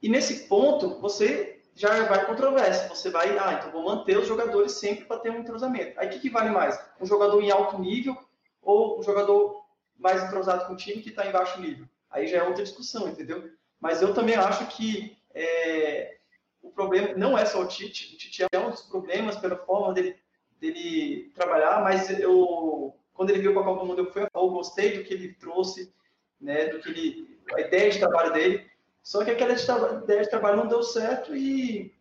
[0.00, 2.88] e nesse ponto, você já vai controvérsia.
[2.88, 5.98] Você vai, ah, então vou manter os jogadores sempre para ter um entrosamento.
[5.98, 6.78] Aí o que, que, vale mais?
[7.00, 8.16] Um jogador em alto nível
[8.62, 9.64] ou um jogador
[9.98, 11.86] mais entrosado com o time que está em baixo nível?
[12.10, 13.50] Aí já é outra discussão, entendeu?
[13.80, 16.18] Mas eu também acho que é,
[16.62, 18.14] o problema não é só o Tite.
[18.14, 20.16] O Tite é um dos problemas pela forma dele,
[20.60, 24.50] dele trabalhar, mas eu, quando ele veio para a Copa do Mundo, eu, fui, eu
[24.50, 25.92] gostei do que ele trouxe,
[26.40, 28.70] né, do que ele, a ideia de trabalho dele.
[29.02, 31.94] Só que aquela ideia de trabalho não deu certo e.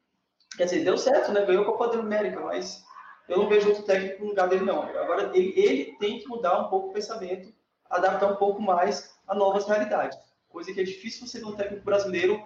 [0.58, 1.46] Quer dizer, deu certo, né?
[1.46, 2.84] Ganhou a Copa da América, mas
[3.30, 4.82] eu não vejo outro técnico no lugar dele, não.
[4.82, 7.54] Agora, ele, ele tem que mudar um pouco o pensamento,
[7.90, 10.18] adaptar um pouco mais a novas realidades.
[10.50, 12.44] Coisa que é difícil você ver um técnico brasileiro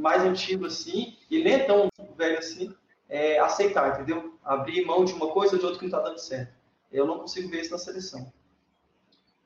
[0.00, 2.74] mais antigo assim, e nem tão velho assim,
[3.08, 4.38] é, aceitar, entendeu?
[4.42, 6.52] Abrir mão de uma coisa ou de outra que não está dando certo.
[6.90, 8.32] Eu não consigo ver isso na seleção.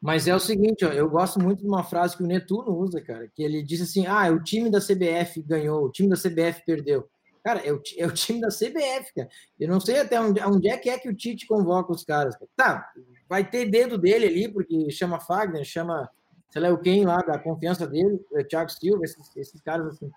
[0.01, 3.01] Mas é o seguinte, ó, eu gosto muito de uma frase que o Netuno usa,
[3.01, 6.65] cara, que ele diz assim: ah, o time da CBF ganhou, o time da CBF
[6.65, 7.09] perdeu.
[7.43, 9.29] Cara, é o, é o time da CBF, cara.
[9.59, 12.37] Eu não sei até onde, onde é que é que o Tite convoca os caras.
[12.37, 12.51] Cara.
[12.57, 12.93] Tá,
[13.29, 16.11] vai ter dedo dele ali, porque chama Fagner, chama,
[16.57, 20.11] sei lá, o quem lá, da confiança dele, é Thiago Silva, esses, esses caras assim.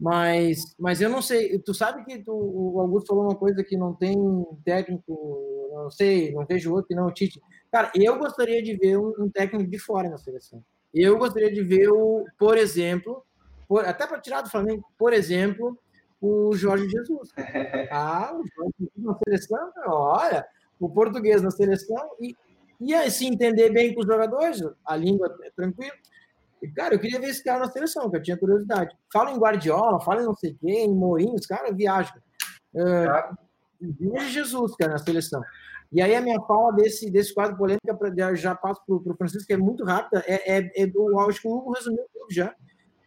[0.00, 3.76] Mas, mas eu não sei, tu sabe que tu, o Augusto falou uma coisa que
[3.76, 4.16] não tem
[4.64, 7.40] técnico, não sei, não vejo outro que não o Tite.
[7.70, 10.60] Cara, eu gostaria de ver um, um técnico de fora na seleção.
[10.92, 13.24] Eu gostaria de ver, o, por exemplo,
[13.68, 15.78] por, até para tirar do Flamengo, por exemplo,
[16.20, 17.30] o Jorge Jesus.
[17.92, 20.44] Ah, o Jorge Jesus na seleção, olha,
[20.80, 22.34] o português na seleção e,
[22.84, 25.92] e aí, se entender bem com os jogadores, a língua é tranquila.
[26.62, 28.96] E, cara, eu queria ver esse cara na seleção, que eu tinha curiosidade.
[29.12, 32.16] Fala em Guardiola, fala em não sei quem, em Mourinho, os caras viajam.
[32.74, 33.36] Uh,
[34.28, 35.42] Jesus, cara, na seleção.
[35.92, 39.46] E aí a minha fala desse, desse quadro polêmica, pra, já passo para o Francisco,
[39.46, 42.54] que é muito rápida, é, é, é eu acho que o Hugo resumiu tudo já.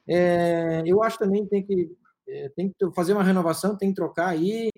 [0.08, 1.92] É, eu acho também que tem que,
[2.30, 4.70] é, tem que fazer uma renovação, tem que trocar aí,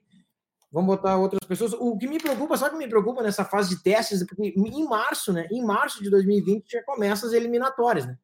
[0.71, 1.73] vamos botar outras pessoas.
[1.73, 4.25] O que me preocupa, sabe o que me preocupa nessa fase de testes?
[4.25, 5.47] Porque em março, né?
[5.51, 8.17] Em março de 2020 já começa as eliminatórias, né?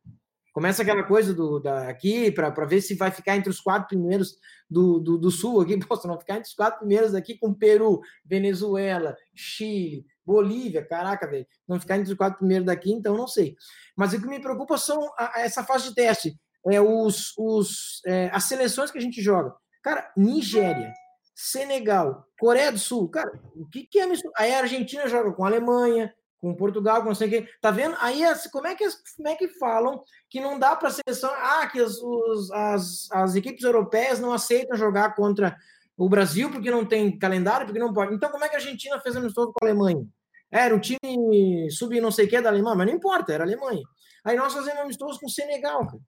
[0.56, 4.38] Começa aquela coisa do da, aqui para ver se vai ficar entre os quatro primeiros
[4.70, 5.78] do, do, do Sul aqui.
[5.86, 10.86] Posso não ficar entre os quatro primeiros aqui com Peru, Venezuela, Chile, Bolívia.
[10.86, 11.46] Caraca, velho.
[11.68, 13.58] Não ficar entre os quatro primeiros daqui, então não sei.
[13.98, 16.39] Mas o que me preocupa são a, essa fase de teste.
[16.68, 19.54] É os, os, é, as seleções que a gente joga.
[19.84, 20.93] Cara, Nigéria,
[21.36, 23.09] Senegal, Coreia do Sul.
[23.09, 24.23] Cara, o que, que é isso?
[24.38, 27.49] Aí a Argentina joga com a Alemanha, com Portugal, com não sei quê.
[27.59, 27.97] Tá vendo?
[27.99, 28.21] Aí
[28.51, 28.86] como é que,
[29.17, 31.29] como é que falam que não dá para a seleção.
[31.36, 35.57] Ah, que as, os, as, as equipes europeias não aceitam jogar contra
[35.97, 38.13] o Brasil porque não tem calendário, porque não pode.
[38.13, 40.07] Então, como é que a Argentina fez amistoso com a Alemanha?
[40.49, 43.47] Era o time sub não sei o que da Alemanha, mas não importa, era a
[43.47, 43.83] Alemanha.
[44.23, 45.99] Aí nós fazemos amistoso com o Senegal, cara.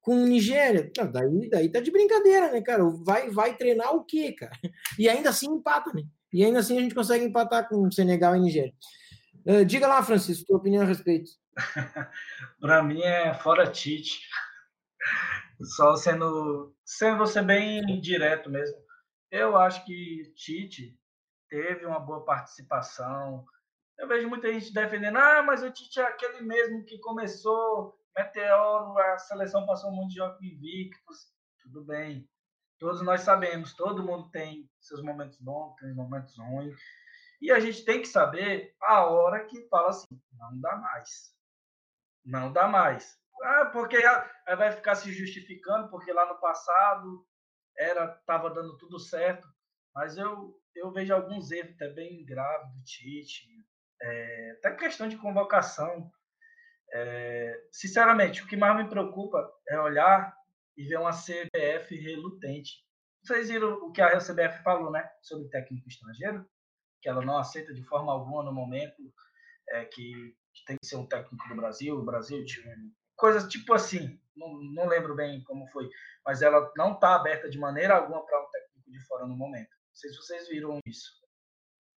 [0.00, 0.90] Com Nigéria.
[1.12, 2.84] daí, daí tá de brincadeira, né, cara?
[3.04, 4.52] Vai, vai treinar o quê, cara?
[4.98, 6.02] E ainda assim empata, né?
[6.32, 8.74] E ainda assim a gente consegue empatar com Senegal e Nigéria.
[9.46, 11.30] Uh, diga lá, Francisco, tua opinião a respeito.
[12.60, 14.20] Para mim é fora Tite.
[15.62, 18.76] Só sendo, sendo você bem direto mesmo.
[19.30, 20.96] Eu acho que Tite
[21.48, 23.44] teve uma boa participação.
[23.98, 28.98] Eu vejo muita gente defendendo, ah, mas o Tite é aquele mesmo que começou meteoro,
[28.98, 31.32] a seleção passou um monte de jogos invictos.
[31.62, 32.28] Tudo bem.
[32.78, 36.76] Todos nós sabemos, todo mundo tem seus momentos bons, tem momentos ruins.
[37.40, 41.34] E a gente tem que saber a hora que fala assim, não dá mais.
[42.24, 43.16] Não dá mais.
[43.42, 43.96] Ah, porque
[44.56, 47.24] vai ficar se justificando, porque lá no passado
[47.76, 49.46] era estava dando tudo certo.
[49.94, 53.46] Mas eu, eu vejo alguns erros até bem graves do Tite.
[54.00, 56.10] É, até questão de convocação.
[56.92, 60.34] É, sinceramente, o que mais me preocupa é olhar
[60.76, 62.84] e ver uma CBF relutante.
[63.22, 65.08] Vocês viram o que a CBF falou, né?
[65.22, 66.48] Sobre técnico estrangeiro?
[67.02, 69.02] Que ela não aceita de forma alguma no momento
[69.70, 70.36] é, que
[70.66, 72.74] tem que ser um técnico do Brasil, o Brasil tinha
[73.16, 75.88] coisas tipo assim, não, não lembro bem como foi,
[76.24, 79.70] mas ela não está aberta de maneira alguma para um técnico de fora no momento.
[79.70, 81.10] Não sei se vocês viram isso.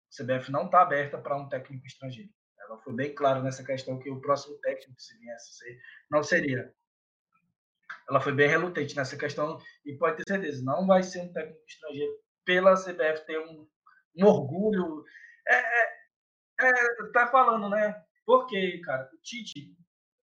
[0.10, 2.32] A CBF não está aberta para um técnico estrangeiro.
[2.72, 5.78] Ela foi bem clara nessa questão que o próximo técnico, se viesse ser,
[6.10, 6.74] não seria.
[8.10, 11.62] Ela foi bem relutante nessa questão e pode ter certeza, não vai ser um técnico
[11.68, 12.14] estrangeiro
[12.46, 13.68] pela CBF ter um,
[14.16, 15.04] um orgulho.
[15.46, 16.02] É, é,
[16.62, 18.02] é, tá falando, né?
[18.26, 19.76] Porque, cara, o Tite,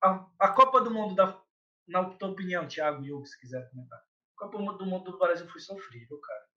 [0.02, 1.38] a, a Copa do Mundo, da,
[1.86, 5.60] na tua opinião, Thiago e se quiser comentar, a Copa do Mundo do Brasil foi
[5.60, 6.48] sofrível, cara.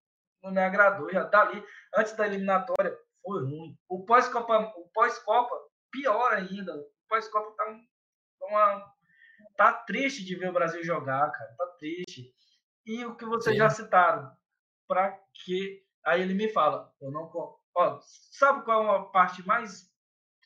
[0.42, 1.12] Não me agradou.
[1.12, 1.62] Já dali,
[1.94, 3.78] antes da eliminatória, foi ruim.
[3.90, 6.76] O pós-Copa, o pós-Copa, pior ainda.
[6.76, 7.80] O pós-Copa tá,
[8.42, 8.94] uma,
[9.56, 11.56] tá triste de ver o Brasil jogar, cara.
[11.58, 12.34] Tá triste.
[12.86, 13.60] E o que vocês Sim.
[13.60, 14.32] já citaram,
[14.88, 17.30] para que aí ele me fala, eu não
[17.76, 18.00] ó,
[18.32, 19.92] sabe qual é a parte mais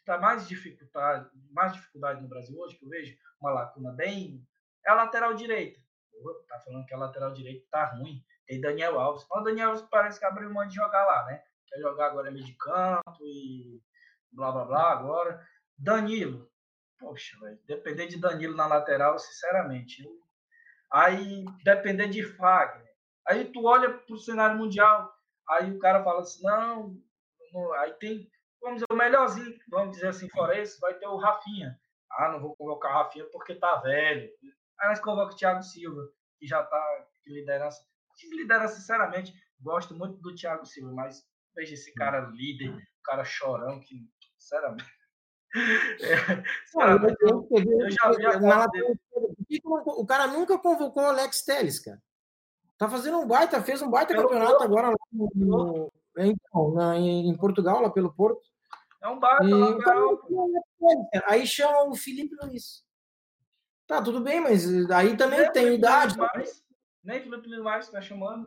[0.06, 4.48] está mais dificuldade, mais dificuldade no Brasil hoje, que eu vejo uma lacuna bem,
[4.86, 5.80] é a lateral direita.
[6.48, 8.24] Tá falando que a lateral direita tá ruim.
[8.46, 9.26] Tem Daniel Alves.
[9.30, 11.44] O Daniel Alves parece que abriu mão de jogar lá, né?
[11.68, 13.82] Quer jogar agora meio de canto e
[14.36, 15.48] blá blá blá agora.
[15.78, 16.50] Danilo.
[17.00, 17.60] Poxa, velho.
[17.66, 20.04] Depender de Danilo na lateral, sinceramente.
[20.04, 20.12] Eu...
[20.92, 22.86] Aí depender de Fagner.
[23.28, 25.14] Aí tu olha pro cenário mundial.
[25.50, 26.96] Aí o cara fala assim, não,
[27.54, 28.30] não aí tem
[28.66, 31.80] vamos dizer, o melhorzinho, vamos dizer assim, fora esse, vai ter o Rafinha.
[32.12, 34.30] Ah, não vou convocar o Rafinha porque tá velho.
[34.80, 36.10] Aí nós convoca o Thiago Silva,
[36.40, 37.86] que já tá de liderança.
[38.18, 41.24] De liderança, sinceramente, gosto muito do Thiago Silva, mas
[41.56, 44.10] veja esse cara líder, o cara chorão, que,
[44.46, 44.86] sinceramente.
[45.58, 46.84] É,
[47.22, 48.12] eu, eu, já
[49.86, 52.02] O cara nunca convocou o Alex Telles, cara.
[52.78, 57.82] Tá fazendo um baita, fez um baita campeonato agora no, no, então, na, em Portugal,
[57.82, 58.42] lá pelo Porto.
[59.02, 60.20] É um bar, legal.
[61.26, 62.86] Aí chama o Felipe Luiz.
[63.88, 66.18] Tá, tudo bem, mas aí também nem tem idade.
[66.18, 66.66] Mais,
[67.02, 68.46] nem Felipe Luiz mais tá chamando.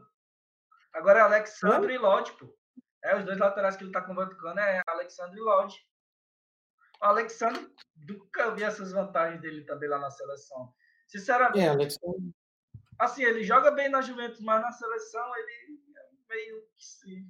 [0.92, 2.54] Agora é Alexandre e Lodge, pô.
[3.02, 5.87] É, os dois laterais que ele tá convocando é Alexandre e Lodge.
[7.00, 10.72] O Alexandre, nunca vi essas vantagens dele também lá na seleção.
[11.06, 11.60] Sinceramente.
[11.60, 12.34] É, Alexandre.
[12.98, 17.26] Assim, ele joga bem na Juventus, mas na seleção ele é meio que se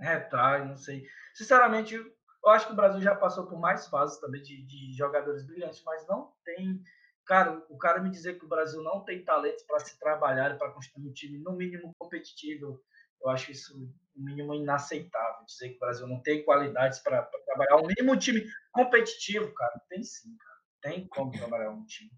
[0.00, 1.06] retrai, não sei.
[1.34, 5.44] Sinceramente, eu acho que o Brasil já passou por mais fases também de, de jogadores
[5.44, 6.82] brilhantes, mas não tem.
[7.26, 10.58] Cara, o cara me dizer que o Brasil não tem talentos para se trabalhar e
[10.58, 12.80] para construir um time, no mínimo, competitivo,
[13.20, 15.44] eu acho isso, no mínimo, inaceitável.
[15.44, 19.80] Dizer que o Brasil não tem qualidades para trabalhar um mínimo time competitivo, cara.
[19.88, 20.58] Tem sim, cara.
[20.82, 22.10] Tem como trabalhar um time.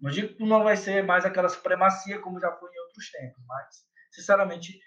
[0.00, 3.42] Não digo que não vai ser mais aquela supremacia como já foi em outros tempos,
[3.46, 4.78] mas, sinceramente,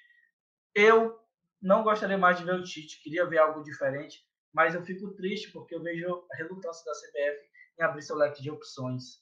[0.76, 1.20] eu
[1.60, 5.52] não gostaria mais de ver o Tite, queria ver algo diferente mas eu fico triste
[5.52, 9.20] porque eu vejo a relutância da CBF em abrir seu leque de opções.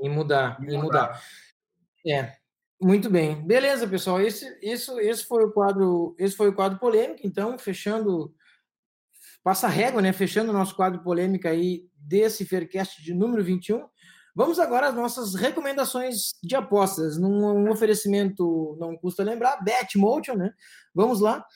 [0.00, 1.20] Em mudar, em mudar.
[2.06, 2.36] É,
[2.80, 3.44] muito bem.
[3.46, 4.20] Beleza, pessoal.
[4.20, 7.20] Esse, esse, esse foi o quadro, esse foi o quadro polêmico.
[7.24, 8.34] Então, fechando,
[9.48, 10.12] passa régua, né?
[10.12, 13.82] Fechando o nosso quadro polêmico aí desse Faircast de número 21.
[14.34, 17.16] Vamos agora às nossas recomendações de apostas.
[17.16, 20.52] Num oferecimento, não custa lembrar, Betmotion, né?
[20.94, 21.46] Vamos lá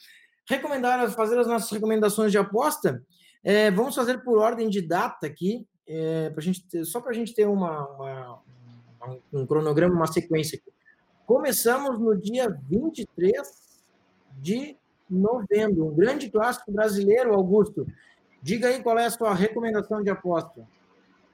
[0.49, 3.05] recomendar, fazer as nossas recomendações de aposta.
[3.45, 7.15] É, vamos fazer por ordem de data aqui, é, pra gente ter, só para a
[7.15, 8.43] gente ter uma, uma,
[9.31, 10.73] um cronograma, uma sequência aqui.
[11.27, 13.43] Começamos no dia 23
[14.41, 14.79] de
[15.15, 17.87] novembro, um grande clássico brasileiro, Augusto.
[18.43, 20.67] Diga aí qual é a sua recomendação de aposta.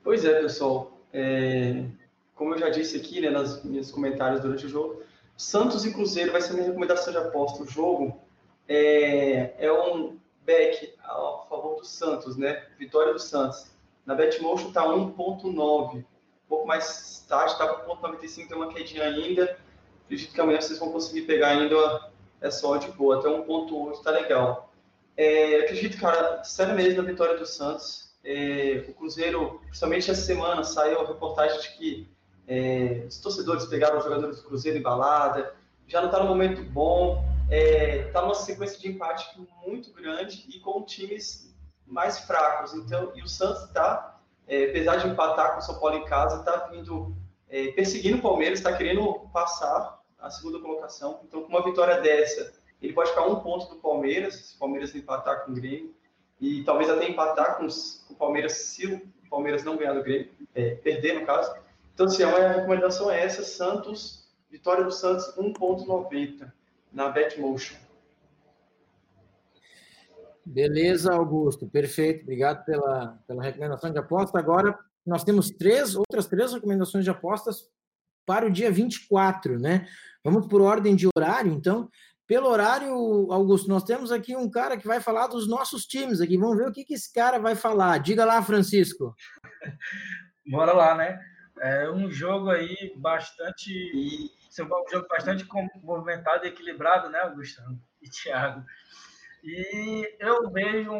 [0.04, 0.98] Pois é, pessoal.
[1.12, 1.84] É,
[2.34, 5.02] como eu já disse aqui né, nos meus comentários durante o jogo,
[5.36, 7.62] Santos e Cruzeiro vai ser minha recomendação de aposta.
[7.62, 8.20] O jogo
[8.68, 12.64] é, é um back a favor do Santos, né?
[12.78, 13.70] Vitória do Santos.
[14.04, 15.96] Na Betmotion está 1.9.
[15.96, 16.04] Um
[16.48, 19.58] pouco mais tarde, está com 1.95, tem uma quedinha ainda.
[20.04, 22.07] Acredito que amanhã vocês vão conseguir pegar ainda
[22.40, 23.18] essa odd boa.
[23.18, 24.72] Até 1.8 está legal.
[25.16, 28.08] É, acredito, cara, sério mesmo na vitória do Santos.
[28.24, 32.08] É, o Cruzeiro, principalmente essa semana, saiu a reportagem de que
[32.46, 35.54] é, os torcedores pegaram os jogadores do Cruzeiro em balada,
[35.86, 39.26] já não está no momento bom está é, numa sequência de empate
[39.66, 41.54] muito grande e com times
[41.86, 42.74] mais fracos.
[42.74, 46.40] Então, e o Santos está, é, apesar de empatar com o São Paulo em casa,
[46.40, 47.16] está vindo
[47.48, 51.20] é, perseguindo o Palmeiras, está querendo passar a segunda colocação.
[51.24, 54.94] Então, com uma vitória dessa, ele pode ficar um ponto do Palmeiras, se o Palmeiras
[54.94, 55.94] empatar com o Grêmio.
[56.40, 60.76] e talvez até empatar com, o Palmeiras se o Palmeiras não ganhar do Grêmio, é,
[60.76, 61.52] perder no caso.
[61.92, 66.50] Então, assim, a minha recomendação é essa, Santos, vitória do Santos 1.90
[66.92, 67.76] na Betmotion.
[70.44, 74.38] Beleza, Augusto, perfeito, obrigado pela, pela recomendação de aposta.
[74.38, 77.68] Agora, nós temos três, outras três recomendações de apostas
[78.28, 79.88] para o dia 24, né?
[80.22, 81.88] Vamos por ordem de horário, então.
[82.26, 82.92] Pelo horário,
[83.32, 86.36] Augusto, nós temos aqui um cara que vai falar dos nossos times aqui.
[86.36, 87.96] Vamos ver o que, que esse cara vai falar.
[87.96, 89.16] Diga lá, Francisco.
[90.46, 91.18] Bora lá, né?
[91.58, 93.72] É um jogo aí bastante.
[94.60, 95.46] Um jogo bastante
[95.82, 97.62] movimentado e equilibrado, né, Augusto
[98.02, 98.62] e Thiago?
[99.42, 100.90] E eu vejo,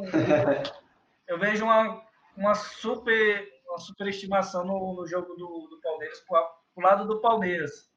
[1.27, 2.03] eu vejo uma,
[2.37, 7.91] uma super uma superestimação no, no jogo do, do Palmeiras para lado do Palmeiras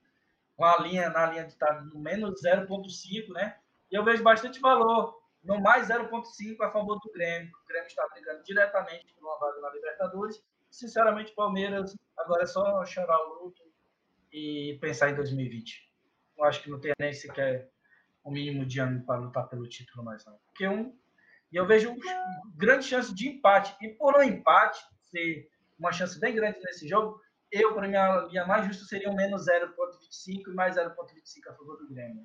[0.55, 3.57] com a linha na linha de estar no menos 0,5, né?
[3.91, 7.51] E eu vejo bastante valor no mais 0,5 a favor do Grêmio.
[7.63, 10.43] O Grêmio está brigando diretamente por uma vaga na Libertadores.
[10.69, 13.61] Sinceramente, Palmeiras agora é só chorar o luto
[14.31, 15.91] e pensar em 2020.
[16.37, 17.69] Eu acho que não tem nem sequer
[18.23, 20.37] o mínimo de ano para lutar pelo título mais não.
[20.45, 20.95] Porque um
[21.51, 21.93] e eu vejo
[22.55, 23.75] grande chance de empate.
[23.81, 27.19] E por um empate ser uma chance bem grande nesse jogo,
[27.51, 30.91] eu, para mim, a linha mais justa seria um menos 0,25 e mais 0,25
[31.49, 32.23] a favor do Grêmio.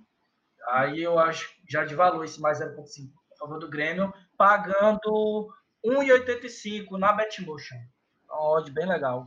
[0.69, 5.53] Aí eu acho já de valor esse mais 0,5 a favor do Grêmio, pagando
[5.85, 7.77] 1,85 na Betmotion.
[8.29, 9.27] Uma odd bem legal.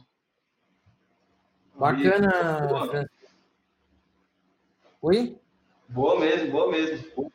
[1.76, 3.10] Bacana.
[5.02, 5.40] Oi?
[5.88, 7.32] Boa mesmo, boa mesmo.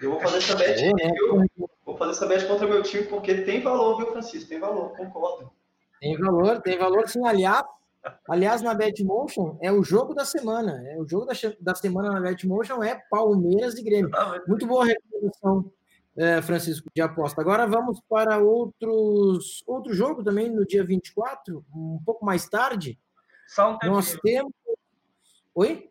[0.00, 1.48] Eu vou fazer essa bet, boa, né?
[1.84, 4.48] Vou fazer essa bet contra meu time porque tem valor, viu, Francisco?
[4.48, 5.52] Tem valor, concordo.
[6.00, 7.24] Tem valor, tem valor sim.
[7.26, 7.64] Aliás,
[8.28, 10.82] Aliás, na Betmotion é o jogo da semana.
[10.88, 14.10] É o jogo da, da semana na Betmotion é Palmeiras e Grêmio.
[14.46, 15.72] Muito boa recomendação,
[16.16, 17.40] é, Francisco, de aposta.
[17.40, 22.98] Agora vamos para outros outro jogo também no dia 24, um pouco mais tarde.
[23.46, 24.52] Só um Nós temos.
[25.54, 25.90] Oi?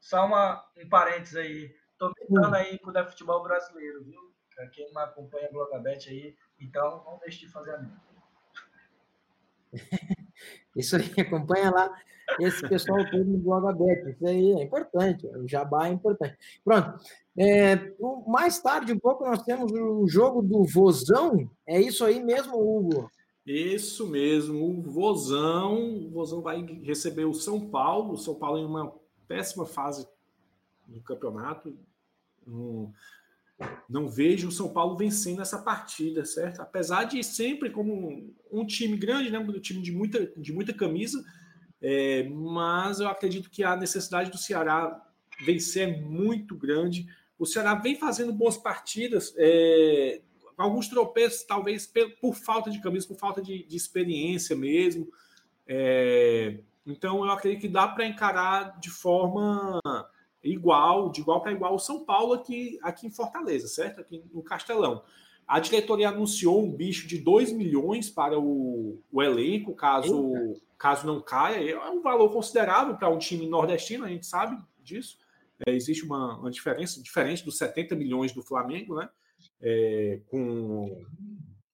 [0.00, 1.74] Só uma, um parênteses aí.
[1.92, 4.20] Estou tentando aí com o futebol brasileiro, viu?
[4.72, 8.00] Quem não acompanha a Blogabet aí, então não deixe de fazer a minha.
[10.76, 11.92] Isso aí, acompanha lá
[12.40, 14.10] esse pessoal todo no blog aberto.
[14.10, 16.36] Isso aí é importante, o jabá é importante.
[16.64, 16.98] Pronto.
[17.38, 17.92] É,
[18.26, 21.50] mais tarde, um pouco, nós temos o jogo do Vozão.
[21.66, 23.10] É isso aí mesmo, Hugo?
[23.46, 26.06] Isso mesmo, o Vozão.
[26.06, 28.14] O Vozão vai receber o São Paulo.
[28.14, 28.92] O São Paulo em uma
[29.28, 30.08] péssima fase
[30.86, 31.76] do campeonato.
[32.46, 32.90] Um,
[33.88, 36.60] não vejo o São Paulo vencendo essa partida, certo?
[36.60, 39.38] Apesar de sempre como um, time grande, né?
[39.38, 41.24] Um time de muita, de muita camisa,
[41.80, 45.02] é, mas eu acredito que a necessidade do Ceará
[45.44, 47.06] vencer é muito grande.
[47.38, 50.20] O Ceará vem fazendo boas partidas, é,
[50.56, 51.90] alguns tropeços, talvez
[52.20, 55.08] por falta de camisa, por falta de, de experiência mesmo.
[55.66, 59.80] É, então eu acredito que dá para encarar de forma
[60.52, 64.00] igual, de igual para igual o São Paulo aqui, aqui em Fortaleza, certo?
[64.00, 65.02] Aqui no Castelão.
[65.46, 70.32] A diretoria anunciou um bicho de 2 milhões para o, o elenco, caso,
[70.76, 71.70] caso não caia.
[71.70, 75.18] É um valor considerável para um time nordestino, a gente sabe disso.
[75.64, 79.08] É, existe uma, uma, diferença diferente dos 70 milhões do Flamengo, né?
[79.60, 81.02] É, com,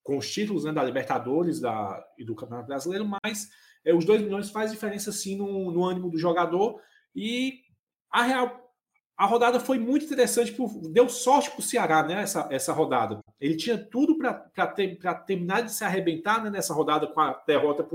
[0.02, 3.51] com os títulos né, da Libertadores da, e do Campeonato Brasileiro, mas
[3.84, 6.80] é, os 2 milhões faz diferença sim no, no ânimo do jogador.
[7.16, 7.60] E
[8.10, 8.61] a Real
[9.16, 10.56] a rodada foi muito interessante,
[10.90, 12.22] deu sorte para o Ceará, né?
[12.22, 13.20] Essa, essa rodada.
[13.40, 17.86] Ele tinha tudo para ter, terminar de se arrebentar né, nessa rodada com a derrota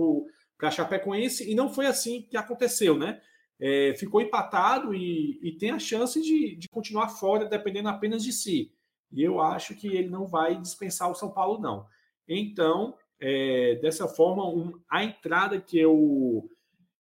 [0.57, 3.19] para Chapecoense, e não foi assim que aconteceu, né?
[3.59, 8.31] É, ficou empatado e, e, tem a chance de, de continuar fora, dependendo apenas de
[8.31, 8.71] si.
[9.11, 11.87] E eu acho que ele não vai dispensar o São Paulo, não.
[12.27, 16.47] Então, é, dessa forma, um, a entrada que eu,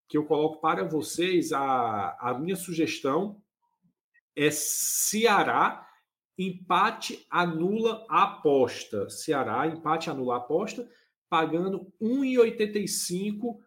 [0.07, 3.39] que eu coloco para vocês, a, a minha sugestão
[4.37, 5.89] é Ceará,
[6.37, 9.09] empate anula a aposta.
[9.09, 10.87] Ceará, empate anula a aposta,
[11.27, 13.57] pagando 1,85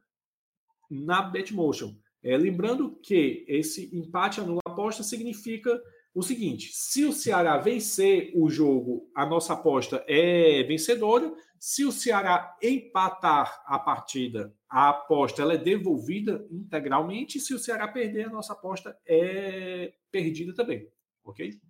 [0.89, 1.97] na Betmotion.
[2.23, 5.83] É, lembrando que esse empate anula a aposta significa
[6.15, 11.33] o seguinte: se o Ceará vencer o jogo, a nossa aposta é vencedora.
[11.59, 17.39] Se o Ceará empatar a partida, a aposta ela é devolvida integralmente.
[17.39, 20.89] Se o Ceará perder, a nossa aposta é perdida também.
[21.23, 21.61] Ok?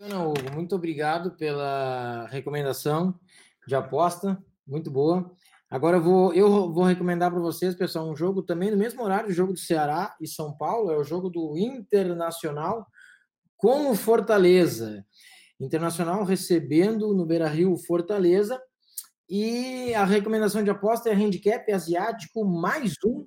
[0.00, 3.18] Não, Hugo, muito obrigado pela recomendação
[3.66, 4.42] de aposta.
[4.66, 5.30] Muito boa.
[5.74, 9.28] Agora eu vou, eu vou recomendar para vocês, pessoal, um jogo também no mesmo horário,
[9.28, 12.86] o jogo do Ceará e São Paulo, é o jogo do Internacional
[13.56, 15.04] com o Fortaleza.
[15.58, 18.62] Internacional recebendo no Beira Rio Fortaleza.
[19.28, 23.26] E a recomendação de aposta é handicap asiático mais um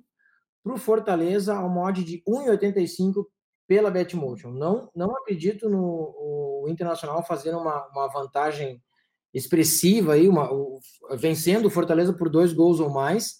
[0.64, 3.26] para o Fortaleza ao mod de 1,85
[3.66, 4.52] pela Betmotion.
[4.52, 8.82] Não, não acredito no Internacional fazendo uma, uma vantagem
[9.32, 10.48] expressiva aí, uma,
[11.16, 13.36] vencendo o Fortaleza por dois gols ou mais.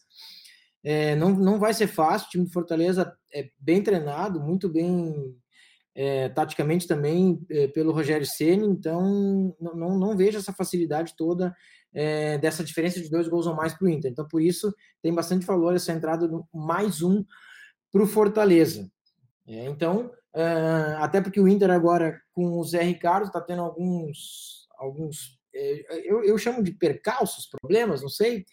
[0.85, 2.27] É, não, não vai ser fácil.
[2.27, 5.35] O time do Fortaleza é bem treinado, muito bem
[5.95, 8.67] é, taticamente também é, pelo Rogério Ceni.
[8.67, 11.55] Então não, não vejo essa facilidade toda
[11.93, 14.11] é, dessa diferença de dois gols ou mais para o Inter.
[14.11, 17.25] Então por isso tem bastante valor essa entrada do mais um
[17.91, 18.89] para o Fortaleza.
[19.47, 24.69] É, então uh, até porque o Inter agora com o Zé Ricardo está tendo alguns
[24.79, 25.38] alguns é,
[26.05, 28.45] eu, eu chamo de percalços, problemas, não sei,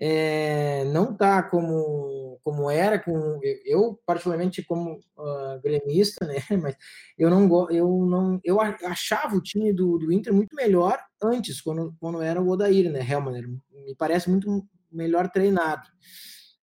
[0.00, 6.76] é, não está como, como era, com, eu particularmente como uh, gremista, né, mas
[7.18, 11.96] eu não, eu não eu achava o time do, do Inter muito melhor antes, quando,
[11.98, 15.88] quando era o Odair, né, Helman, me parece muito melhor treinado,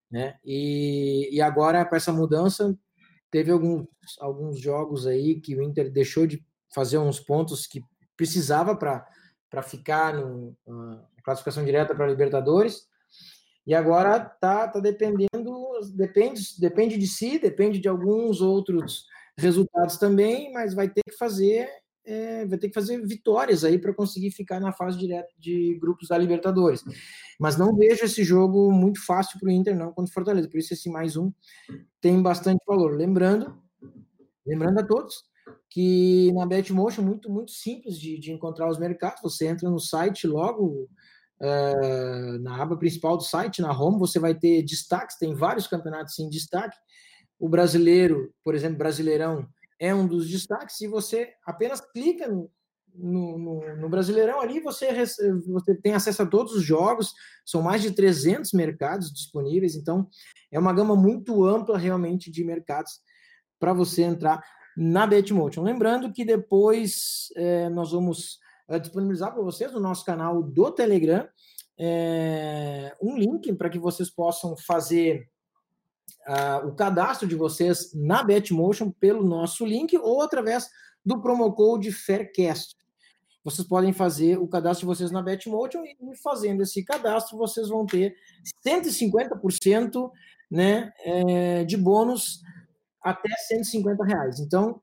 [0.09, 2.73] né, e, e agora com essa mudança
[3.29, 3.85] teve alguns,
[4.21, 6.41] alguns jogos aí que o Inter deixou de
[6.73, 7.83] fazer uns pontos que
[8.15, 9.05] precisava para
[9.55, 12.89] para ficar no, na classificação direta para a Libertadores.
[13.65, 19.05] E agora tá, tá dependendo, depende, depende de si, depende de alguns outros
[19.37, 21.69] resultados também, mas vai ter que fazer,
[22.03, 26.09] é, vai ter que fazer vitórias aí para conseguir ficar na fase direta de grupos
[26.09, 26.83] da Libertadores.
[27.39, 30.49] Mas não vejo esse jogo muito fácil para o Inter, não, contra o Fortaleza.
[30.49, 31.31] Por isso esse mais um
[32.01, 32.93] tem bastante valor.
[32.93, 33.57] Lembrando,
[34.45, 35.23] lembrando a todos
[35.69, 39.21] que na Betmotion é muito, muito simples de, de encontrar os mercados.
[39.21, 40.87] Você entra no site logo,
[41.41, 46.17] uh, na aba principal do site, na home, você vai ter destaques, tem vários campeonatos
[46.19, 46.77] em destaque.
[47.39, 49.47] O brasileiro, por exemplo, Brasileirão,
[49.79, 50.77] é um dos destaques.
[50.77, 52.49] Se você apenas clica no,
[52.93, 54.87] no, no, no, Brasileirão ali, você,
[55.47, 57.13] você tem acesso a todos os jogos,
[57.45, 60.07] são mais de 300 mercados disponíveis, então
[60.51, 62.93] é uma gama muito ampla realmente de mercados
[63.59, 64.41] para você entrar
[64.75, 65.63] na Betmotion.
[65.63, 71.27] Lembrando que depois é, nós vamos é, disponibilizar para vocês no nosso canal do Telegram
[71.77, 75.29] é, um link para que vocês possam fazer
[76.27, 80.69] uh, o cadastro de vocês na Betmotion pelo nosso link ou através
[81.05, 82.75] do promo code Faircast.
[83.43, 87.85] Vocês podem fazer o cadastro de vocês na Betmotion e fazendo esse cadastro vocês vão
[87.85, 88.15] ter
[88.65, 90.09] 150%
[90.49, 92.41] né, é, de bônus
[93.05, 94.39] até 150 reais.
[94.39, 94.81] Então,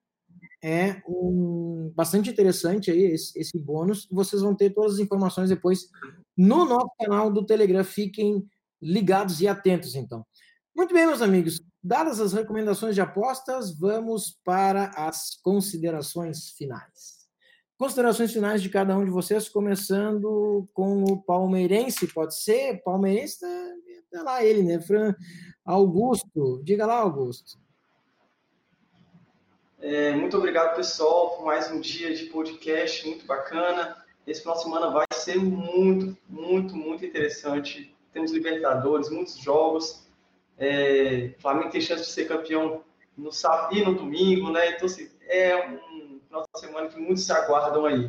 [0.62, 4.06] é um, bastante interessante aí esse, esse bônus.
[4.10, 5.88] Vocês vão ter todas as informações depois
[6.36, 7.82] no nosso canal do Telegram.
[7.82, 8.46] Fiquem
[8.80, 10.24] ligados e atentos, então.
[10.74, 11.60] Muito bem, meus amigos.
[11.82, 17.22] Dadas as recomendações de apostas, vamos para as considerações finais.
[17.76, 22.80] Considerações finais de cada um de vocês, começando com o palmeirense, pode ser?
[22.84, 23.48] Palmeirense, tá,
[24.12, 24.80] tá lá ele, né?
[24.80, 25.12] Fran
[25.64, 26.62] Augusto.
[26.62, 27.61] Diga lá, Augusto.
[29.84, 33.96] É, muito obrigado, pessoal, por mais um dia de podcast muito bacana.
[34.24, 37.92] Esse final de semana vai ser muito, muito, muito interessante.
[38.12, 40.06] Temos Libertadores, muitos jogos.
[40.56, 42.84] É, Flamengo tem chance de ser campeão
[43.18, 44.70] no sábado e no domingo, né?
[44.70, 48.08] Então, assim, é um final de semana que muitos se aguardam aí.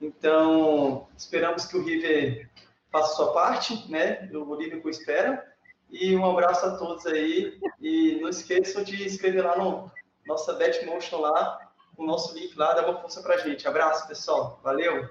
[0.00, 2.50] Então, esperamos que o River
[2.90, 4.28] faça sua parte, né?
[4.34, 5.46] O Liverpool espera.
[5.88, 7.56] E um abraço a todos aí.
[7.80, 9.92] E não esqueçam de inscrever lá no
[10.26, 11.58] nossa Betmotion lá,
[11.96, 13.66] o nosso link lá, dá uma força pra gente.
[13.66, 14.60] Abraço, pessoal.
[14.62, 15.08] Valeu!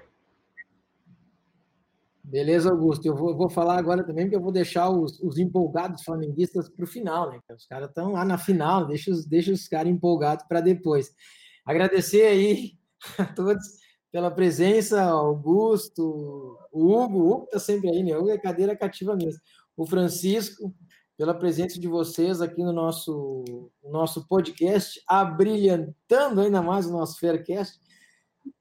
[2.22, 3.04] Beleza, Augusto.
[3.06, 6.68] Eu vou, eu vou falar agora também, porque eu vou deixar os, os empolgados flamenguistas
[6.68, 7.38] para o final, né?
[7.50, 11.14] Os caras estão lá na final, deixa os, deixa os caras empolgados para depois.
[11.66, 12.72] Agradecer aí
[13.18, 13.62] a todos
[14.10, 18.16] pela presença, Augusto, o Hugo, o Hugo está sempre aí, né?
[18.16, 19.40] O Hugo é cadeira cativa mesmo.
[19.76, 20.74] O Francisco,
[21.16, 27.78] pela presença de vocês aqui no nosso, nosso podcast, abrilhantando ainda mais o nosso Faircast.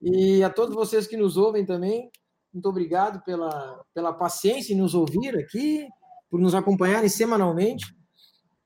[0.01, 2.11] E a todos vocês que nos ouvem também,
[2.53, 5.87] muito obrigado pela, pela paciência em nos ouvir aqui,
[6.29, 7.85] por nos acompanharem semanalmente.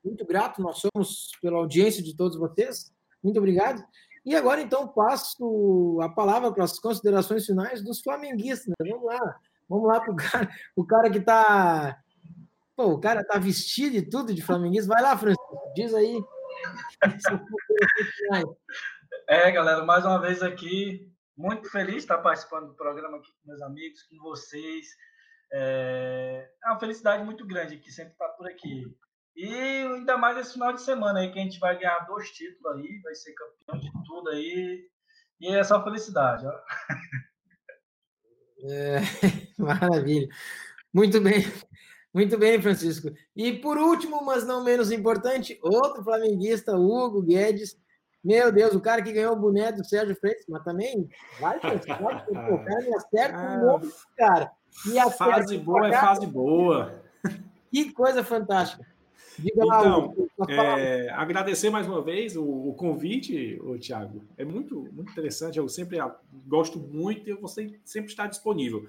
[0.04, 2.92] Muito grato, nós somos pela audiência de todos vocês.
[3.22, 3.82] Muito obrigado.
[4.24, 8.68] E agora, então, passo a palavra para as considerações finais dos flamenguistas.
[8.68, 8.90] Né?
[8.90, 11.98] Vamos lá, vamos lá para o cara, o cara que está
[12.78, 14.94] Pô, o cara tá vestido e tudo de flamenguista.
[14.94, 16.16] Vai lá, Francisco, diz aí.
[19.30, 21.06] É, galera, mais uma vez aqui,
[21.36, 24.86] muito feliz de estar participando do programa aqui com meus amigos, com vocês.
[25.52, 28.84] É, é uma felicidade muito grande que sempre estar por aqui.
[29.36, 32.78] E ainda mais esse final de semana aí, que a gente vai ganhar dois títulos
[32.78, 34.88] aí, vai ser campeão de tudo aí.
[35.40, 36.46] E é só felicidade.
[36.46, 36.60] Ó.
[38.70, 39.00] É,
[39.58, 40.28] maravilha.
[40.94, 41.44] Muito bem.
[42.12, 43.10] Muito bem, Francisco.
[43.36, 47.76] E por último, mas não menos importante, outro flamenguista, Hugo Guedes.
[48.24, 51.08] Meu Deus, o cara que ganhou o boné do Sérgio Freitas, mas também
[51.40, 54.50] vai, Francisco, o cara me acerta o nome cara.
[54.86, 57.02] E a fase boa é fase boa.
[57.70, 58.84] Que coisa fantástica.
[59.38, 64.24] Diga então, lá, é, agradecer mais uma vez o, o convite, o Thiago.
[64.36, 65.58] É muito, muito interessante.
[65.58, 65.98] Eu sempre
[66.46, 68.84] gosto muito e vou sempre estar disponível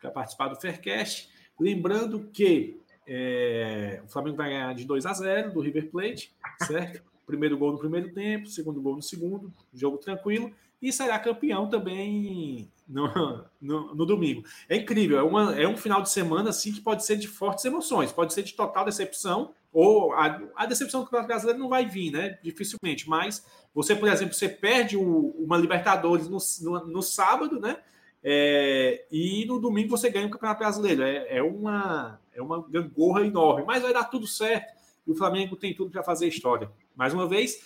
[0.00, 1.28] para participar do Faircast.
[1.60, 6.32] Lembrando que é, o Flamengo vai ganhar de 2 a 0 do River Plate,
[6.66, 7.02] certo?
[7.26, 12.68] Primeiro gol no primeiro tempo, segundo gol no segundo, jogo tranquilo, e será campeão também
[12.88, 14.42] no, no, no, domingo.
[14.68, 17.64] É incrível, é, uma, é um final de semana assim que pode ser de fortes
[17.64, 21.86] emoções, pode ser de total decepção, ou a, a decepção do Campeonato Brasileiro não vai
[21.86, 22.38] vir, né?
[22.42, 27.76] Dificilmente, mas você, por exemplo, você perde o, uma Libertadores no, no, no sábado, né?
[28.22, 31.02] É, e no domingo você ganha o Campeonato Brasileiro.
[31.02, 34.74] É, é, uma, é uma gangorra enorme, mas vai dar tudo certo.
[35.06, 36.70] E o Flamengo tem tudo para fazer história.
[36.94, 37.62] Mais uma vez,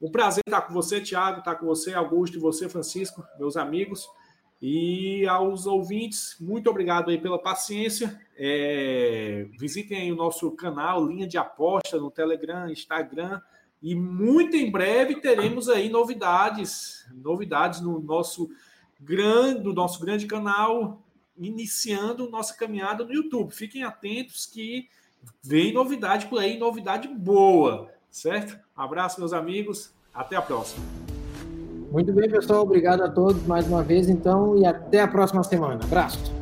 [0.00, 4.08] um prazer estar com você, Thiago, estar com você, Augusto, e você, Francisco, meus amigos.
[4.62, 8.20] E aos ouvintes, muito obrigado aí pela paciência.
[8.36, 13.40] É, visitem o nosso canal, linha de aposta no Telegram, Instagram.
[13.82, 18.50] E muito em breve teremos aí novidades, novidades no nosso
[19.00, 21.02] grande, do nosso grande canal,
[21.36, 23.52] iniciando nossa caminhada no YouTube.
[23.52, 24.88] Fiquem atentos que
[25.42, 28.58] vem novidade por aí, novidade boa, certo?
[28.76, 29.92] abraço, meus amigos.
[30.12, 30.84] Até a próxima.
[31.90, 32.62] Muito bem, pessoal.
[32.62, 35.80] Obrigado a todos mais uma vez, então, e até a próxima semana.
[35.82, 36.39] Abraço.